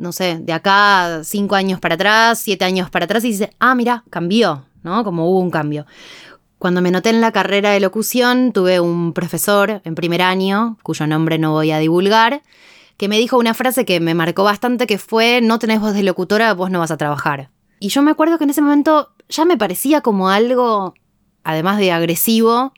no 0.00 0.12
sé, 0.12 0.38
de 0.40 0.52
acá 0.52 1.20
cinco 1.24 1.54
años 1.54 1.78
para 1.78 1.94
atrás, 1.94 2.38
siete 2.38 2.64
años 2.64 2.90
para 2.90 3.04
atrás 3.04 3.22
y 3.24 3.28
dice, 3.28 3.50
ah, 3.60 3.74
mira, 3.74 4.02
cambió, 4.10 4.64
¿no? 4.82 5.04
Como 5.04 5.28
hubo 5.30 5.38
un 5.38 5.50
cambio. 5.50 5.86
Cuando 6.58 6.80
me 6.80 6.90
noté 6.90 7.10
en 7.10 7.20
la 7.20 7.32
carrera 7.32 7.70
de 7.70 7.80
locución, 7.80 8.52
tuve 8.52 8.80
un 8.80 9.12
profesor 9.12 9.82
en 9.84 9.94
primer 9.94 10.22
año, 10.22 10.78
cuyo 10.82 11.06
nombre 11.06 11.38
no 11.38 11.52
voy 11.52 11.70
a 11.70 11.78
divulgar, 11.78 12.42
que 12.96 13.08
me 13.08 13.18
dijo 13.18 13.38
una 13.38 13.54
frase 13.54 13.84
que 13.84 14.00
me 14.00 14.14
marcó 14.14 14.42
bastante, 14.44 14.86
que 14.86 14.98
fue, 14.98 15.40
no 15.42 15.58
tenés 15.58 15.80
voz 15.80 15.94
de 15.94 16.02
locutora, 16.02 16.52
vos 16.54 16.70
no 16.70 16.80
vas 16.80 16.90
a 16.90 16.96
trabajar. 16.96 17.50
Y 17.78 17.88
yo 17.88 18.02
me 18.02 18.10
acuerdo 18.10 18.38
que 18.38 18.44
en 18.44 18.50
ese 18.50 18.62
momento 18.62 19.14
ya 19.28 19.44
me 19.44 19.56
parecía 19.56 20.00
como 20.00 20.30
algo, 20.30 20.94
además 21.44 21.78
de 21.78 21.92
agresivo, 21.92 22.72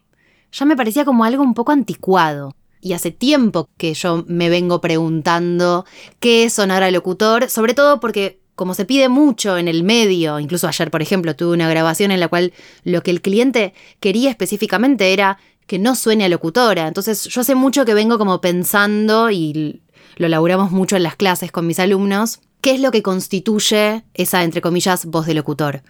ya 0.52 0.66
me 0.66 0.76
parecía 0.76 1.04
como 1.04 1.24
algo 1.24 1.42
un 1.42 1.54
poco 1.54 1.72
anticuado 1.72 2.54
y 2.82 2.92
hace 2.92 3.12
tiempo 3.12 3.70
que 3.78 3.94
yo 3.94 4.24
me 4.26 4.50
vengo 4.50 4.80
preguntando 4.80 5.86
qué 6.20 6.44
es 6.44 6.54
sonar 6.54 6.82
al 6.82 6.92
locutor, 6.92 7.48
sobre 7.48 7.74
todo 7.74 8.00
porque 8.00 8.40
como 8.56 8.74
se 8.74 8.84
pide 8.84 9.08
mucho 9.08 9.56
en 9.56 9.68
el 9.68 9.84
medio, 9.84 10.38
incluso 10.40 10.68
ayer 10.68 10.90
por 10.90 11.00
ejemplo 11.00 11.34
tuve 11.34 11.54
una 11.54 11.70
grabación 11.70 12.10
en 12.10 12.20
la 12.20 12.28
cual 12.28 12.52
lo 12.82 13.02
que 13.02 13.12
el 13.12 13.22
cliente 13.22 13.72
quería 14.00 14.30
específicamente 14.30 15.12
era 15.12 15.38
que 15.66 15.78
no 15.78 15.94
suene 15.94 16.24
a 16.24 16.28
locutora. 16.28 16.88
Entonces 16.88 17.24
yo 17.24 17.40
hace 17.40 17.54
mucho 17.54 17.84
que 17.84 17.94
vengo 17.94 18.18
como 18.18 18.40
pensando 18.40 19.30
y 19.30 19.80
lo 20.16 20.28
laburamos 20.28 20.72
mucho 20.72 20.96
en 20.96 21.04
las 21.04 21.16
clases 21.16 21.52
con 21.52 21.66
mis 21.66 21.78
alumnos, 21.78 22.40
qué 22.60 22.72
es 22.72 22.80
lo 22.80 22.90
que 22.90 23.02
constituye 23.02 24.02
esa, 24.12 24.42
entre 24.42 24.60
comillas, 24.60 25.06
voz 25.06 25.26
de 25.26 25.34
locutor. 25.34 25.82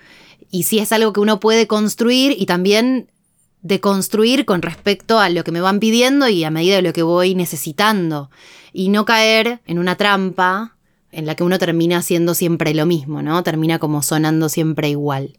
Y 0.50 0.64
si 0.64 0.78
es 0.78 0.92
algo 0.92 1.14
que 1.14 1.20
uno 1.20 1.40
puede 1.40 1.66
construir 1.66 2.36
y 2.38 2.44
también 2.44 3.10
de 3.62 3.80
construir 3.80 4.44
con 4.44 4.60
respecto 4.60 5.18
a 5.18 5.30
lo 5.30 5.44
que 5.44 5.52
me 5.52 5.60
van 5.60 5.80
pidiendo 5.80 6.28
y 6.28 6.44
a 6.44 6.50
medida 6.50 6.76
de 6.76 6.82
lo 6.82 6.92
que 6.92 7.02
voy 7.02 7.34
necesitando. 7.34 8.30
Y 8.72 8.88
no 8.88 9.04
caer 9.04 9.60
en 9.66 9.78
una 9.78 9.96
trampa 9.96 10.76
en 11.10 11.26
la 11.26 11.34
que 11.34 11.44
uno 11.44 11.58
termina 11.58 11.98
haciendo 11.98 12.34
siempre 12.34 12.74
lo 12.74 12.86
mismo, 12.86 13.22
¿no? 13.22 13.42
Termina 13.42 13.78
como 13.78 14.02
sonando 14.02 14.48
siempre 14.48 14.88
igual. 14.88 15.36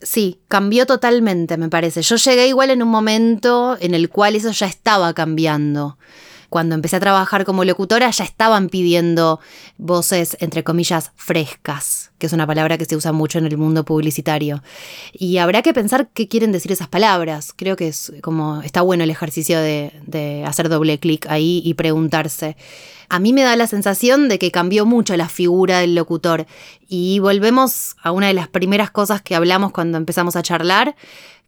Sí, 0.00 0.40
cambió 0.48 0.84
totalmente, 0.84 1.56
me 1.56 1.70
parece. 1.70 2.02
Yo 2.02 2.16
llegué 2.16 2.48
igual 2.48 2.70
en 2.70 2.82
un 2.82 2.90
momento 2.90 3.76
en 3.80 3.94
el 3.94 4.10
cual 4.10 4.36
eso 4.36 4.50
ya 4.50 4.66
estaba 4.66 5.14
cambiando 5.14 5.98
cuando 6.54 6.76
empecé 6.76 6.94
a 6.94 7.00
trabajar 7.00 7.44
como 7.44 7.64
locutora 7.64 8.08
ya 8.10 8.22
estaban 8.22 8.68
pidiendo 8.68 9.40
voces, 9.76 10.36
entre 10.38 10.62
comillas, 10.62 11.10
frescas, 11.16 12.12
que 12.16 12.26
es 12.26 12.32
una 12.32 12.46
palabra 12.46 12.78
que 12.78 12.84
se 12.84 12.94
usa 12.94 13.10
mucho 13.10 13.40
en 13.40 13.46
el 13.46 13.58
mundo 13.58 13.84
publicitario. 13.84 14.62
Y 15.12 15.38
habrá 15.38 15.62
que 15.62 15.74
pensar 15.74 16.10
qué 16.14 16.28
quieren 16.28 16.52
decir 16.52 16.70
esas 16.70 16.86
palabras. 16.86 17.52
Creo 17.56 17.74
que 17.74 17.88
es 17.88 18.12
como 18.22 18.62
está 18.62 18.82
bueno 18.82 19.02
el 19.02 19.10
ejercicio 19.10 19.58
de, 19.58 20.44
hacer 20.46 20.68
doble 20.68 21.00
clic 21.00 21.26
ahí 21.28 21.60
y 21.64 21.74
preguntarse. 21.74 22.56
A 23.08 23.18
mí 23.18 23.32
me 23.32 23.42
da 23.42 23.56
la 23.56 23.66
sensación 23.66 24.28
de 24.28 24.38
que 24.38 24.52
cambió 24.52 24.86
mucho 24.86 25.16
la 25.16 25.28
figura 25.28 25.80
del 25.80 25.96
locutor. 25.96 26.46
Y 26.88 27.18
volvemos 27.18 27.96
a 28.00 28.12
una 28.12 28.28
de 28.28 28.34
las 28.34 28.46
primeras 28.46 28.92
cosas 28.92 29.22
que 29.22 29.34
hablamos 29.34 29.72
cuando 29.72 29.98
empezamos 29.98 30.36
a 30.36 30.42
charlar, 30.44 30.94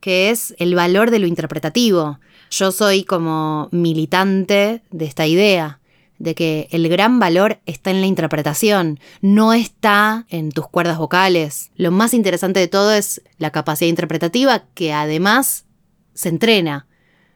que 0.01 0.31
es 0.31 0.55
el 0.59 0.75
valor 0.75 1.11
de 1.11 1.19
lo 1.19 1.27
interpretativo. 1.27 2.21
Yo 2.51 2.73
soy 2.73 3.05
como 3.05 3.69
militante 3.73 4.83
de 4.91 5.05
esta 5.05 5.27
idea, 5.27 5.81
de 6.19 6.35
que 6.35 6.69
el 6.71 6.89
gran 6.89 7.19
valor 7.19 7.61
está 7.67 7.91
en 7.91 8.01
la 8.01 8.07
interpretación, 8.07 8.99
no 9.21 9.53
está 9.53 10.27
en 10.31 10.51
tus 10.51 10.69
cuerdas 10.69 10.99
vocales. 10.99 11.71
Lo 11.77 11.91
más 11.91 12.15
interesante 12.15 12.61
de 12.61 12.69
todo 12.69 12.93
es 12.93 13.23
la 13.39 13.51
capacidad 13.51 13.89
interpretativa 13.89 14.65
que 14.75 14.93
además 14.93 15.67
se 16.15 16.31
entrena. 16.31 16.87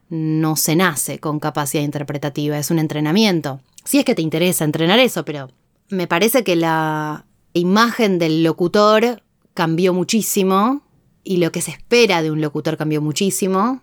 No 0.08 0.56
se 0.56 0.76
nace 0.76 1.18
con 1.18 1.38
capacidad 1.38 1.84
interpretativa, 1.84 2.58
es 2.58 2.70
un 2.70 2.78
entrenamiento. 2.78 3.60
Si 3.84 3.98
es 3.98 4.04
que 4.04 4.14
te 4.14 4.22
interesa 4.22 4.64
entrenar 4.64 4.98
eso, 4.98 5.24
pero 5.24 5.50
me 5.88 6.06
parece 6.06 6.42
que 6.42 6.56
la 6.56 7.26
imagen 7.52 8.18
del 8.18 8.42
locutor 8.42 9.22
cambió 9.54 9.92
muchísimo 9.92 10.82
y 11.24 11.38
lo 11.38 11.52
que 11.52 11.60
se 11.60 11.70
espera 11.70 12.22
de 12.22 12.30
un 12.30 12.40
locutor 12.40 12.76
cambió 12.76 13.00
muchísimo. 13.02 13.82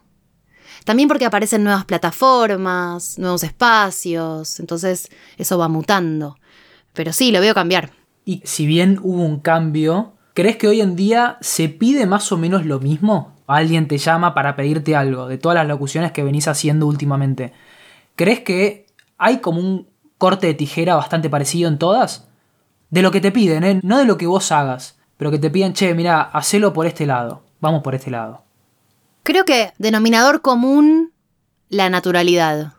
También 0.86 1.08
porque 1.08 1.26
aparecen 1.26 1.63
nuevas 1.63 1.86
plataformas, 1.86 3.17
nuevos 3.19 3.43
espacios, 3.43 4.60
entonces 4.60 5.10
eso 5.38 5.58
va 5.58 5.67
mutando. 5.67 6.38
Pero 6.93 7.13
sí, 7.13 7.32
lo 7.32 7.41
veo 7.41 7.54
cambiar. 7.54 7.91
Y 8.26 8.41
si 8.45 8.65
bien 8.65 9.00
hubo 9.04 9.23
un 9.23 9.39
cambio, 9.39 10.13
¿crees 10.34 10.58
que 10.58 10.67
hoy 10.67 10.82
en 10.82 10.95
día 10.95 11.38
se 11.41 11.69
pide 11.69 12.06
más 12.06 12.32
o 12.32 12.38
menos 12.38 12.65
lo 12.65 12.80
mismo? 12.80 13.36
Alguien 13.47 13.88
te 13.88 13.97
llama 13.97 14.34
para 14.34 14.56
pedirte 14.56 14.95
algo, 14.95 15.28
de 15.28 15.38
todas 15.38 15.56
las 15.56 15.67
locuciones 15.67 16.12
que 16.12 16.23
venís 16.23 16.47
haciendo 16.47 16.88
últimamente. 16.88 17.54
¿Crees 18.15 18.41
que 18.41 18.88
hay 19.17 19.38
como 19.38 19.60
un 19.60 19.88
corte 20.17 20.47
de 20.47 20.54
tijera 20.54 20.95
bastante 20.95 21.30
parecido 21.30 21.69
en 21.69 21.78
todas? 21.78 22.28
De 22.89 23.02
lo 23.02 23.12
que 23.12 23.21
te 23.21 23.32
piden, 23.32 23.63
¿eh? 23.63 23.80
no 23.84 23.97
de 23.97 24.06
lo 24.06 24.17
que 24.17 24.28
vos 24.28 24.52
hagas, 24.52 24.96
pero 25.17 25.32
que 25.32 25.39
te 25.39 25.49
piden, 25.49 25.73
che, 25.73 25.93
mira, 25.93 26.21
hacelo 26.21 26.73
por 26.73 26.86
este 26.86 27.06
lado, 27.06 27.43
vamos 27.60 27.84
por 27.84 27.95
este 27.95 28.12
lado. 28.12 28.43
Creo 29.23 29.45
que 29.45 29.73
denominador 29.77 30.41
común, 30.41 31.12
la 31.69 31.89
naturalidad. 31.89 32.73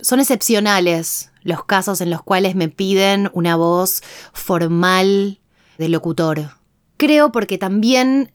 Son 0.00 0.20
excepcionales 0.20 1.32
los 1.42 1.64
casos 1.64 2.00
en 2.00 2.10
los 2.10 2.22
cuales 2.22 2.54
me 2.54 2.68
piden 2.68 3.30
una 3.32 3.56
voz 3.56 4.02
formal 4.32 5.40
de 5.78 5.88
locutor. 5.88 6.50
Creo 6.98 7.32
porque 7.32 7.58
también 7.58 8.32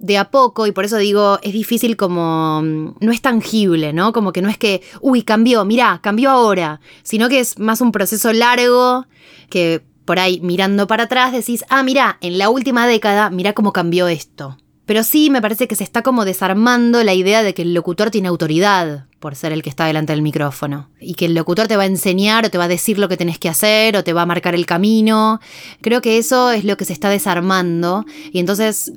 de 0.00 0.16
a 0.16 0.30
poco, 0.30 0.66
y 0.66 0.72
por 0.72 0.84
eso 0.84 0.96
digo, 0.96 1.38
es 1.42 1.52
difícil 1.52 1.96
como, 1.96 2.62
mm, 2.62 2.96
no 3.00 3.12
es 3.12 3.20
tangible, 3.20 3.92
¿no? 3.92 4.12
Como 4.12 4.32
que 4.32 4.40
no 4.40 4.48
es 4.48 4.56
que, 4.56 4.82
uy, 5.00 5.22
cambió, 5.22 5.64
mirá, 5.64 6.00
cambió 6.02 6.30
ahora, 6.30 6.80
sino 7.02 7.28
que 7.28 7.40
es 7.40 7.58
más 7.58 7.82
un 7.82 7.92
proceso 7.92 8.32
largo 8.32 9.06
que 9.50 9.82
por 10.10 10.18
ahí 10.18 10.40
mirando 10.42 10.88
para 10.88 11.04
atrás 11.04 11.30
decís, 11.30 11.64
ah, 11.68 11.84
mirá, 11.84 12.18
en 12.20 12.36
la 12.36 12.50
última 12.50 12.88
década, 12.88 13.30
mirá 13.30 13.52
cómo 13.52 13.72
cambió 13.72 14.08
esto. 14.08 14.58
Pero 14.84 15.04
sí 15.04 15.30
me 15.30 15.40
parece 15.40 15.68
que 15.68 15.76
se 15.76 15.84
está 15.84 16.02
como 16.02 16.24
desarmando 16.24 17.04
la 17.04 17.14
idea 17.14 17.44
de 17.44 17.54
que 17.54 17.62
el 17.62 17.74
locutor 17.74 18.10
tiene 18.10 18.26
autoridad 18.26 19.06
por 19.20 19.36
ser 19.36 19.52
el 19.52 19.62
que 19.62 19.70
está 19.70 19.86
delante 19.86 20.12
del 20.12 20.22
micrófono. 20.22 20.90
Y 20.98 21.14
que 21.14 21.26
el 21.26 21.34
locutor 21.36 21.68
te 21.68 21.76
va 21.76 21.84
a 21.84 21.86
enseñar 21.86 22.44
o 22.44 22.50
te 22.50 22.58
va 22.58 22.64
a 22.64 22.66
decir 22.66 22.98
lo 22.98 23.08
que 23.08 23.16
tenés 23.16 23.38
que 23.38 23.48
hacer 23.48 23.96
o 23.96 24.02
te 24.02 24.12
va 24.12 24.22
a 24.22 24.26
marcar 24.26 24.56
el 24.56 24.66
camino. 24.66 25.38
Creo 25.80 26.00
que 26.00 26.18
eso 26.18 26.50
es 26.50 26.64
lo 26.64 26.76
que 26.76 26.86
se 26.86 26.92
está 26.92 27.08
desarmando. 27.08 28.04
Y 28.32 28.40
entonces 28.40 28.92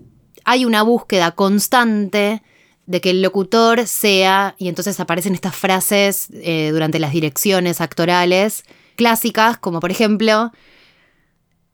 hay 0.46 0.66
una 0.66 0.82
búsqueda 0.82 1.34
constante 1.34 2.42
de 2.88 3.02
que 3.02 3.12
el 3.12 3.22
locutor 3.22 3.86
sea, 3.86 4.56
y 4.58 4.68
entonces 4.68 5.00
aparecen 5.00 5.36
estas 5.36 5.56
frases 5.56 6.30
eh, 6.34 6.72
durante 6.74 6.98
las 6.98 7.12
direcciones 7.12 7.82
actorales 7.82 8.64
clásicas, 8.96 9.60
como 9.60 9.80
por 9.80 9.92
ejemplo, 9.92 10.52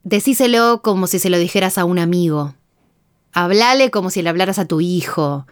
decíselo 0.09 0.81
como 0.81 1.05
si 1.05 1.19
se 1.19 1.29
lo 1.29 1.37
dijeras 1.37 1.77
a 1.77 1.85
un 1.85 1.99
amigo. 1.99 2.55
Hablale 3.31 3.91
como 3.91 4.09
si 4.09 4.23
le 4.23 4.29
hablaras 4.29 4.57
a 4.57 4.65
tu 4.65 4.81
hijo. 4.81 5.45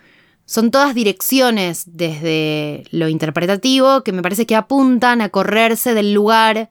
Son 0.45 0.71
todas 0.71 0.95
direcciones 0.95 1.83
desde 1.85 2.85
lo 2.91 3.07
interpretativo 3.07 4.03
que 4.03 4.13
me 4.13 4.23
parece 4.23 4.47
que 4.47 4.55
apuntan 4.55 5.21
a 5.21 5.29
correrse 5.29 5.93
del 5.93 6.13
lugar 6.13 6.69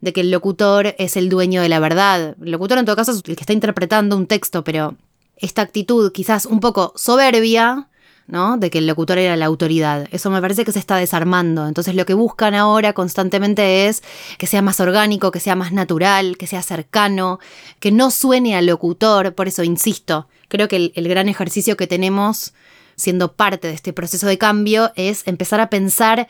de 0.00 0.12
que 0.12 0.20
el 0.20 0.30
locutor 0.30 0.94
es 0.98 1.16
el 1.16 1.28
dueño 1.28 1.60
de 1.60 1.68
la 1.68 1.80
verdad. 1.80 2.36
El 2.40 2.52
locutor 2.52 2.78
en 2.78 2.84
todo 2.84 2.96
caso 2.96 3.10
es 3.10 3.22
el 3.24 3.34
que 3.34 3.42
está 3.42 3.52
interpretando 3.52 4.16
un 4.16 4.26
texto, 4.26 4.62
pero 4.62 4.96
esta 5.36 5.62
actitud 5.62 6.12
quizás 6.12 6.46
un 6.46 6.60
poco 6.60 6.92
soberbia 6.94 7.88
¿no? 8.26 8.56
De 8.56 8.70
que 8.70 8.78
el 8.78 8.86
locutor 8.86 9.18
era 9.18 9.36
la 9.36 9.46
autoridad. 9.46 10.08
Eso 10.10 10.30
me 10.30 10.40
parece 10.40 10.64
que 10.64 10.72
se 10.72 10.78
está 10.78 10.96
desarmando. 10.96 11.66
Entonces 11.66 11.94
lo 11.94 12.06
que 12.06 12.14
buscan 12.14 12.54
ahora 12.54 12.92
constantemente 12.92 13.86
es 13.86 14.02
que 14.38 14.46
sea 14.46 14.62
más 14.62 14.80
orgánico, 14.80 15.30
que 15.30 15.40
sea 15.40 15.56
más 15.56 15.72
natural, 15.72 16.36
que 16.36 16.46
sea 16.46 16.62
cercano, 16.62 17.38
que 17.80 17.92
no 17.92 18.10
suene 18.10 18.56
al 18.56 18.66
locutor. 18.66 19.34
Por 19.34 19.48
eso 19.48 19.62
insisto, 19.62 20.28
creo 20.48 20.68
que 20.68 20.76
el, 20.76 20.92
el 20.94 21.08
gran 21.08 21.28
ejercicio 21.28 21.76
que 21.76 21.86
tenemos 21.86 22.54
siendo 22.96 23.32
parte 23.32 23.68
de 23.68 23.74
este 23.74 23.92
proceso 23.92 24.26
de 24.26 24.38
cambio 24.38 24.92
es 24.94 25.26
empezar 25.26 25.60
a 25.60 25.68
pensar 25.68 26.28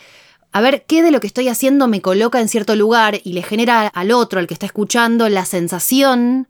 a 0.53 0.61
ver 0.61 0.85
qué 0.87 1.03
de 1.03 1.11
lo 1.11 1.21
que 1.21 1.27
estoy 1.27 1.49
haciendo 1.49 1.89
me 1.89 2.01
coloca 2.01 2.41
en 2.41 2.49
cierto 2.49 2.77
lugar 2.77 3.21
y 3.25 3.33
le 3.33 3.43
genera 3.43 3.89
al 3.89 4.13
otro, 4.13 4.39
al 4.39 4.47
que 4.47 4.55
está 4.55 4.67
escuchando, 4.67 5.29
la 5.29 5.45
sensación 5.45 6.49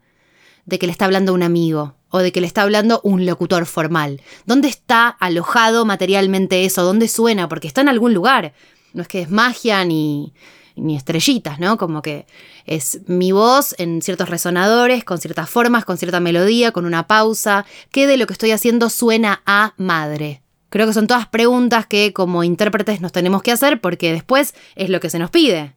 de 0.66 0.78
que 0.78 0.87
le 0.87 0.92
está 0.92 1.07
hablando 1.07 1.33
un 1.33 1.42
amigo 1.42 1.94
o 2.14 2.20
de 2.20 2.31
que 2.31 2.40
le 2.40 2.46
está 2.46 2.62
hablando 2.62 3.00
un 3.03 3.27
locutor 3.27 3.66
formal. 3.66 4.22
¿Dónde 4.46 4.68
está 4.68 5.09
alojado 5.09 5.85
materialmente 5.85 6.64
eso? 6.64 6.85
¿Dónde 6.85 7.09
suena? 7.09 7.48
Porque 7.48 7.66
está 7.66 7.81
en 7.81 7.88
algún 7.88 8.14
lugar. 8.14 8.55
No 8.92 9.03
es 9.03 9.09
que 9.09 9.22
es 9.22 9.31
magia 9.33 9.85
ni, 9.85 10.33
estrellitas, 10.77 11.59
¿no? 11.59 11.77
Como 11.77 12.03
que 12.03 12.27
es 12.66 13.00
mi 13.09 13.33
voz 13.33 13.74
en 13.79 14.00
ciertos 14.00 14.29
resonadores, 14.29 15.03
con 15.03 15.18
ciertas 15.18 15.50
formas, 15.50 15.85
con 15.85 15.98
cierta 15.98 16.20
melodía, 16.20 16.70
con 16.70 16.87
una 16.87 17.09
pausa. 17.09 17.66
¿Qué 17.90 18.07
de 18.07 18.16
lo 18.16 18.29
que 18.29 18.35
estoy 18.35 18.53
haciendo 18.53 18.90
suena 18.90 19.42
a 19.44 19.74
madre? 19.77 20.40
Creo 20.70 20.87
que 20.87 20.92
son 20.92 21.09
todas 21.09 21.27
preguntas 21.27 21.85
que 21.88 22.12
como 22.12 22.44
intérpretes 22.44 23.00
nos 23.00 23.11
tenemos 23.11 23.42
que 23.42 23.50
hacer 23.50 23.81
porque 23.81 24.12
después 24.12 24.55
es 24.77 24.88
lo 24.88 25.00
que 25.00 25.11
se 25.11 25.18
nos 25.18 25.31
pide. 25.31 25.74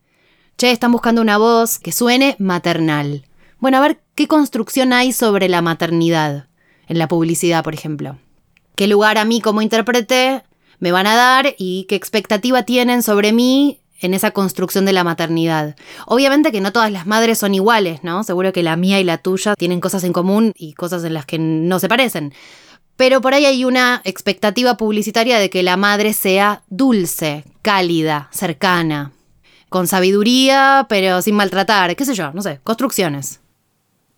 Che, 0.56 0.70
están 0.70 0.92
buscando 0.92 1.20
una 1.20 1.40
voz 1.40 1.80
que 1.80 1.92
suene 1.92 2.36
maternal. 2.38 3.27
Bueno, 3.60 3.78
a 3.78 3.82
ver 3.82 4.00
qué 4.14 4.28
construcción 4.28 4.94
hay 4.94 5.12
sobre 5.12 5.50
la 5.50 5.62
maternidad 5.62 6.48
en 6.88 7.00
la 7.00 7.08
publicidad, 7.08 7.64
por 7.64 7.74
ejemplo. 7.74 8.18
¿Qué 8.76 8.88
lugar 8.88 9.18
a 9.18 9.26
mí 9.26 9.42
como 9.42 9.64
intérprete 9.64 10.44
me 10.80 10.92
van 10.92 11.08
a 11.08 11.16
dar 11.16 11.56
y 11.58 11.86
qué 11.90 11.96
expectativa 11.96 12.64
tienen 12.64 13.02
sobre 13.02 13.34
mí 13.34 13.82
en 14.00 14.14
esa 14.14 14.30
construcción 14.30 14.86
de 14.86 14.94
la 14.94 15.04
maternidad. 15.04 15.76
Obviamente 16.06 16.52
que 16.52 16.62
no 16.62 16.72
todas 16.72 16.92
las 16.92 17.08
madres 17.08 17.40
son 17.40 17.56
iguales, 17.56 18.04
¿no? 18.04 18.24
Seguro 18.24 18.54
que 18.54 18.62
la 18.62 18.76
mía 18.76 19.00
y 19.00 19.04
la 19.04 19.18
tuya 19.18 19.56
tienen 19.56 19.82
cosas 19.82 20.04
en 20.04 20.14
común 20.14 20.54
y 20.56 20.74
cosas 20.74 21.04
en 21.04 21.16
las 21.16 21.26
que 21.26 21.40
no 21.40 21.80
se 21.80 21.90
parecen. 21.90 22.32
Pero 22.96 23.22
por 23.22 23.34
ahí 23.34 23.46
hay 23.46 23.66
una 23.66 24.02
expectativa 24.06 24.78
publicitaria 24.78 25.40
de 25.40 25.50
que 25.50 25.64
la 25.64 25.78
madre 25.78 26.14
sea 26.14 26.62
dulce, 26.70 27.44
cálida, 27.64 28.30
cercana, 28.32 29.14
con 29.70 29.88
sabiduría, 29.88 30.86
pero 30.90 31.24
sin 31.24 31.34
maltratar, 31.34 31.96
qué 31.96 32.06
sé 32.06 32.14
yo, 32.14 32.32
no 32.34 32.44
sé, 32.44 32.60
construcciones 32.64 33.40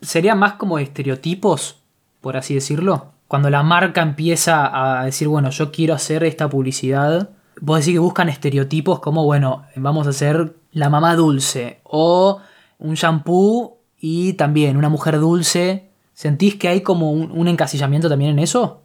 sería 0.01 0.35
más 0.35 0.53
como 0.53 0.79
estereotipos, 0.79 1.79
por 2.21 2.37
así 2.37 2.53
decirlo. 2.53 3.11
Cuando 3.27 3.49
la 3.49 3.63
marca 3.63 4.01
empieza 4.01 4.99
a 4.99 5.05
decir, 5.05 5.27
bueno, 5.27 5.49
yo 5.51 5.71
quiero 5.71 5.93
hacer 5.93 6.23
esta 6.23 6.49
publicidad, 6.49 7.29
vos 7.61 7.79
decís 7.79 7.93
que 7.93 7.99
buscan 7.99 8.29
estereotipos 8.29 8.99
como, 8.99 9.23
bueno, 9.23 9.65
vamos 9.75 10.07
a 10.07 10.11
hacer 10.11 10.55
la 10.71 10.89
mamá 10.89 11.15
dulce 11.15 11.79
o 11.83 12.41
un 12.79 12.95
shampoo 12.95 13.77
y 13.99 14.33
también 14.33 14.77
una 14.77 14.89
mujer 14.89 15.19
dulce. 15.19 15.89
¿Sentís 16.13 16.55
que 16.55 16.67
hay 16.67 16.81
como 16.81 17.11
un, 17.11 17.31
un 17.31 17.47
encasillamiento 17.47 18.09
también 18.09 18.31
en 18.31 18.39
eso? 18.39 18.81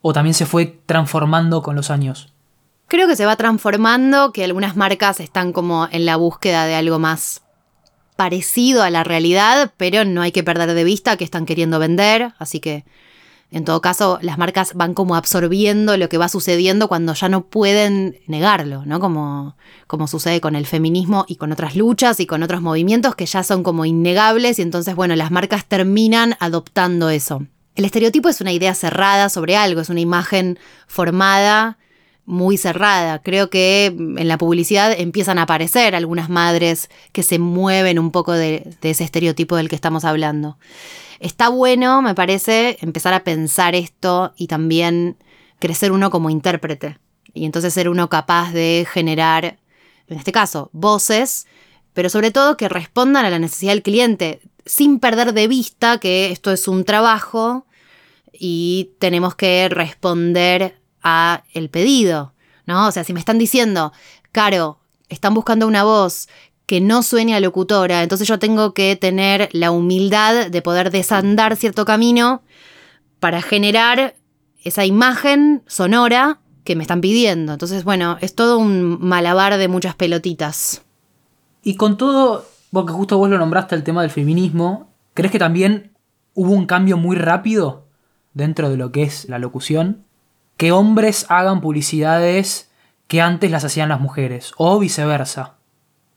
¿O 0.00 0.12
también 0.12 0.34
se 0.34 0.46
fue 0.46 0.80
transformando 0.86 1.62
con 1.62 1.74
los 1.74 1.90
años? 1.90 2.32
Creo 2.88 3.08
que 3.08 3.16
se 3.16 3.24
va 3.24 3.36
transformando, 3.36 4.32
que 4.32 4.44
algunas 4.44 4.76
marcas 4.76 5.18
están 5.20 5.52
como 5.52 5.88
en 5.90 6.04
la 6.04 6.16
búsqueda 6.16 6.66
de 6.66 6.74
algo 6.74 6.98
más 6.98 7.42
parecido 8.16 8.82
a 8.82 8.90
la 8.90 9.04
realidad, 9.04 9.72
pero 9.76 10.04
no 10.04 10.22
hay 10.22 10.32
que 10.32 10.44
perder 10.44 10.74
de 10.74 10.84
vista 10.84 11.16
que 11.16 11.24
están 11.24 11.46
queriendo 11.46 11.78
vender, 11.78 12.32
así 12.38 12.60
que 12.60 12.84
En 13.52 13.66
todo 13.66 13.82
caso, 13.82 14.18
las 14.22 14.38
marcas 14.38 14.72
van 14.72 14.94
como 14.94 15.14
absorbiendo 15.14 15.98
lo 15.98 16.08
que 16.08 16.16
va 16.16 16.30
sucediendo 16.30 16.88
cuando 16.88 17.12
ya 17.12 17.28
no 17.28 17.44
pueden 17.44 18.18
negarlo, 18.26 18.82
¿no? 18.86 18.98
Como, 18.98 19.56
como 19.86 20.08
sucede 20.08 20.40
con 20.40 20.56
el 20.56 20.66
feminismo 20.66 21.26
y 21.28 21.36
con 21.36 21.52
otras 21.52 21.76
luchas 21.76 22.18
y 22.18 22.26
con 22.26 22.42
otros 22.42 22.62
movimientos 22.62 23.14
que 23.14 23.26
ya 23.26 23.42
son 23.42 23.62
como 23.62 23.84
innegables 23.84 24.58
y 24.58 24.62
entonces, 24.62 24.94
bueno, 24.94 25.14
las 25.16 25.30
marcas 25.30 25.66
terminan 25.66 26.34
adoptando 26.40 27.10
eso. 27.10 27.46
El 27.74 27.84
estereotipo 27.84 28.30
es 28.30 28.40
una 28.40 28.52
idea 28.52 28.74
cerrada 28.74 29.28
sobre 29.28 29.54
algo, 29.56 29.82
es 29.82 29.90
una 29.90 30.00
imagen 30.00 30.58
formada 30.86 31.76
muy 32.24 32.56
cerrada. 32.56 33.20
Creo 33.20 33.50
que 33.50 33.86
en 33.86 34.28
la 34.28 34.38
publicidad 34.38 34.92
empiezan 34.98 35.38
a 35.38 35.42
aparecer 35.42 35.94
algunas 35.94 36.28
madres 36.28 36.88
que 37.12 37.22
se 37.22 37.38
mueven 37.38 37.98
un 37.98 38.10
poco 38.10 38.32
de, 38.32 38.74
de 38.80 38.90
ese 38.90 39.04
estereotipo 39.04 39.56
del 39.56 39.68
que 39.68 39.74
estamos 39.74 40.04
hablando. 40.04 40.58
Está 41.20 41.48
bueno, 41.48 42.02
me 42.02 42.14
parece, 42.14 42.78
empezar 42.80 43.14
a 43.14 43.24
pensar 43.24 43.74
esto 43.74 44.32
y 44.36 44.46
también 44.48 45.16
crecer 45.58 45.92
uno 45.92 46.10
como 46.10 46.30
intérprete. 46.30 46.98
Y 47.34 47.44
entonces 47.44 47.72
ser 47.72 47.88
uno 47.88 48.08
capaz 48.08 48.52
de 48.52 48.86
generar, 48.90 49.58
en 50.08 50.18
este 50.18 50.32
caso, 50.32 50.70
voces, 50.72 51.46
pero 51.92 52.08
sobre 52.08 52.30
todo 52.30 52.56
que 52.56 52.68
respondan 52.68 53.24
a 53.24 53.30
la 53.30 53.38
necesidad 53.38 53.72
del 53.72 53.82
cliente, 53.82 54.40
sin 54.66 54.98
perder 54.98 55.32
de 55.32 55.48
vista 55.48 55.98
que 55.98 56.30
esto 56.30 56.50
es 56.50 56.68
un 56.68 56.84
trabajo 56.84 57.66
y 58.32 58.90
tenemos 58.98 59.34
que 59.34 59.68
responder 59.68 60.81
a 61.02 61.44
el 61.52 61.70
pedido, 61.70 62.32
¿no? 62.66 62.88
O 62.88 62.92
sea, 62.92 63.04
si 63.04 63.12
me 63.12 63.20
están 63.20 63.38
diciendo, 63.38 63.92
Caro, 64.30 64.78
están 65.08 65.34
buscando 65.34 65.66
una 65.66 65.84
voz 65.84 66.28
que 66.66 66.80
no 66.80 67.02
suene 67.02 67.34
a 67.34 67.40
locutora, 67.40 68.02
entonces 68.02 68.28
yo 68.28 68.38
tengo 68.38 68.72
que 68.72 68.96
tener 68.96 69.48
la 69.52 69.70
humildad 69.70 70.48
de 70.48 70.62
poder 70.62 70.90
desandar 70.90 71.56
cierto 71.56 71.84
camino 71.84 72.42
para 73.20 73.42
generar 73.42 74.14
esa 74.64 74.84
imagen 74.84 75.62
sonora 75.66 76.40
que 76.64 76.76
me 76.76 76.82
están 76.82 77.00
pidiendo. 77.00 77.52
Entonces, 77.52 77.84
bueno, 77.84 78.16
es 78.20 78.34
todo 78.34 78.58
un 78.58 78.98
malabar 79.00 79.58
de 79.58 79.68
muchas 79.68 79.94
pelotitas. 79.94 80.82
Y 81.62 81.76
con 81.76 81.96
todo, 81.96 82.46
porque 82.70 82.92
justo 82.92 83.18
vos 83.18 83.28
lo 83.28 83.38
nombraste 83.38 83.74
el 83.74 83.82
tema 83.82 84.02
del 84.02 84.10
feminismo, 84.10 84.88
¿crees 85.14 85.32
que 85.32 85.38
también 85.38 85.92
hubo 86.34 86.52
un 86.52 86.66
cambio 86.66 86.96
muy 86.96 87.16
rápido 87.16 87.86
dentro 88.34 88.70
de 88.70 88.76
lo 88.76 88.92
que 88.92 89.02
es 89.02 89.28
la 89.28 89.38
locución? 89.38 90.04
Que 90.62 90.70
hombres 90.70 91.26
hagan 91.28 91.60
publicidades 91.60 92.70
que 93.08 93.20
antes 93.20 93.50
las 93.50 93.64
hacían 93.64 93.88
las 93.88 93.98
mujeres, 93.98 94.52
o 94.56 94.78
viceversa. 94.78 95.54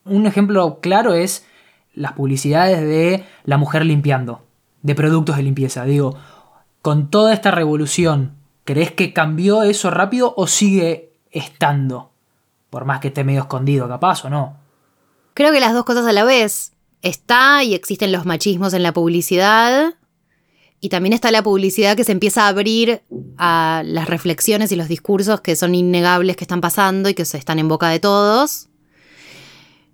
Un 0.03 0.27
ejemplo 0.27 0.81
claro 0.81 1.15
es 1.15 1.47
las 1.95 2.11
publicidades 2.11 2.79
de 2.81 3.25
la 3.43 3.57
mujer 3.57 3.83
limpiando, 3.83 4.43
de 4.83 4.93
productos 4.93 5.37
de 5.37 5.41
limpieza. 5.41 5.83
Digo, 5.85 6.15
con 6.83 7.09
toda 7.09 7.33
esta 7.33 7.49
revolución, 7.49 8.35
¿crees 8.65 8.91
que 8.91 9.13
cambió 9.13 9.63
eso 9.63 9.89
rápido 9.89 10.35
o 10.37 10.45
sigue 10.45 11.09
estando? 11.31 12.11
Por 12.69 12.85
más 12.85 12.99
que 12.99 13.07
esté 13.07 13.23
medio 13.23 13.39
escondido, 13.39 13.87
capaz 13.87 14.25
o 14.25 14.29
no. 14.29 14.57
Creo 15.33 15.51
que 15.51 15.59
las 15.59 15.73
dos 15.73 15.85
cosas 15.85 16.05
a 16.05 16.13
la 16.13 16.23
vez. 16.23 16.71
Está 17.01 17.63
y 17.63 17.73
existen 17.73 18.11
los 18.11 18.27
machismos 18.27 18.75
en 18.75 18.83
la 18.83 18.93
publicidad. 18.93 19.95
Y 20.85 20.89
también 20.89 21.13
está 21.13 21.31
la 21.31 21.41
publicidad 21.41 21.97
que 21.97 22.03
se 22.03 22.11
empieza 22.11 22.45
a 22.45 22.49
abrir 22.49 23.01
a 23.39 23.81
las 23.83 24.07
reflexiones 24.07 24.71
y 24.71 24.75
los 24.75 24.87
discursos 24.87 25.41
que 25.41 25.55
son 25.55 25.73
innegables 25.73 26.37
que 26.37 26.43
están 26.43 26.61
pasando 26.61 27.09
y 27.09 27.15
que 27.15 27.25
se 27.25 27.39
están 27.39 27.57
en 27.57 27.67
boca 27.67 27.89
de 27.89 27.99
todos. 27.99 28.67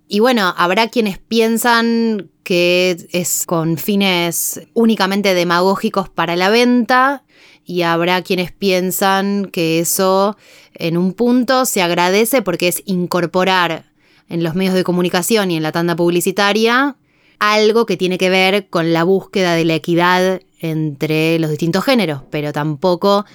Y 0.10 0.20
bueno, 0.20 0.54
habrá 0.58 0.90
quienes 0.90 1.18
piensan 1.18 2.30
que 2.44 3.08
es 3.14 3.46
con 3.46 3.78
fines 3.78 4.68
únicamente 4.74 5.34
demagógicos 5.34 6.10
para 6.10 6.36
la 6.36 6.50
venta 6.50 7.24
y 7.64 7.84
habrá 7.84 8.22
quienes 8.22 8.52
piensan 8.52 9.46
que 9.46 9.80
eso 9.80 10.36
en 10.74 10.98
un 10.98 11.14
punto 11.14 11.64
se 11.64 11.82
agradece 11.82 12.42
porque 12.42 12.68
es 12.68 12.84
incorporar 12.86 13.86
en 14.28 14.44
los 14.44 14.56
medios 14.56 14.74
de 14.74 14.84
comunicación 14.84 15.52
y 15.52 15.56
en 15.56 15.64
la 15.64 15.72
tanda 15.72 15.96
publicitaria 15.96 16.98
algo 17.40 17.86
que 17.86 17.96
tiene 17.96 18.18
que 18.18 18.30
ver 18.30 18.68
con 18.68 18.92
la 18.92 19.06
búsqueda 19.06 19.56
de 19.56 19.64
la 19.64 19.74
equidad 19.74 20.42
entre 20.62 21.40
los 21.40 21.50
distintos 21.50 21.84
géneros, 21.84 22.22
pero 22.30 22.54
tampoco 22.54 23.26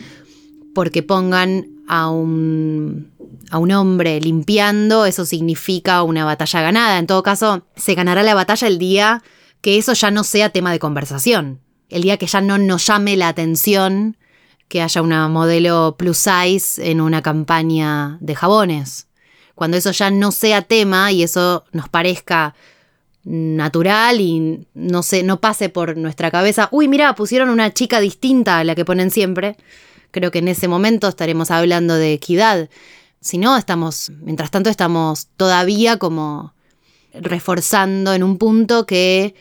porque 0.75 1.03
pongan 1.03 1.67
a 1.89 2.09
un, 2.09 3.13
a 3.51 3.59
un 3.59 3.73
hombre 3.73 4.21
limpiando, 4.21 5.07
eso 5.07 5.27
significa 5.27 6.03
una 6.03 6.25
batalla 6.25 6.63
ganada. 6.63 6.99
En 6.99 7.07
todo 7.07 7.23
caso, 7.23 7.67
se 7.77 7.95
ganará 7.95 8.23
la 8.23 8.35
batalla 8.35 8.69
el 8.69 8.79
día 8.79 9.23
que 9.61 9.79
eso 9.79 9.93
ya 9.93 10.11
no 10.11 10.23
sea 10.23 10.51
tema 10.51 10.71
de 10.71 10.79
conversación. 10.79 11.61
El 11.89 12.03
día 12.03 12.17
que 12.17 12.27
ya 12.27 12.41
no 12.41 12.59
nos 12.59 12.87
llame 12.87 13.17
la 13.17 13.29
atención 13.29 14.17
que 14.69 14.83
haya 14.83 15.03
una 15.03 15.29
modelo 15.29 15.97
plus 15.99 16.19
size 16.19 16.91
en 16.91 17.01
una 17.01 17.23
campaña 17.23 18.19
de 18.21 18.35
jabones. 18.35 19.09
Cuando 19.55 19.77
eso 19.77 19.91
ya 19.93 20.11
no 20.11 20.33
sea 20.33 20.63
tema 20.63 21.13
y 21.13 21.23
eso 21.23 21.65
nos 21.73 21.89
parezca 21.89 22.55
natural 23.27 24.21
y 24.21 24.67
no 24.73 25.03
sé, 25.03 25.23
no 25.23 25.41
pase 25.41 25.69
por 25.69 25.97
nuestra 25.97 26.31
cabeza, 26.31 26.69
uy, 26.71 26.89
mira, 26.89 27.15
pusieron 27.15 27.51
una 27.51 27.75
chica 27.75 28.01
distinta 28.01 28.59
a 28.59 28.65
la 28.65 28.75
que 28.75 28.85
ponen 28.85 29.11
siempre 29.11 29.57
creo 30.17 30.31
que 30.31 30.39
en 30.39 30.49
ese 30.49 30.67
momento 30.67 31.09
estaremos 31.09 31.51
hablando 31.51 31.95
de 31.95 32.15
equidad. 32.15 32.71
Si 33.21 33.37
no, 33.37 33.57
estamos, 33.59 34.11
mientras 34.23 34.51
tanto, 34.51 34.71
estamos 34.71 35.29
todavía 35.37 35.99
como 35.99 36.55
reforzando 37.13 38.15
en 38.15 38.23
un 38.23 38.39
punto 38.39 38.87
que 38.87 39.35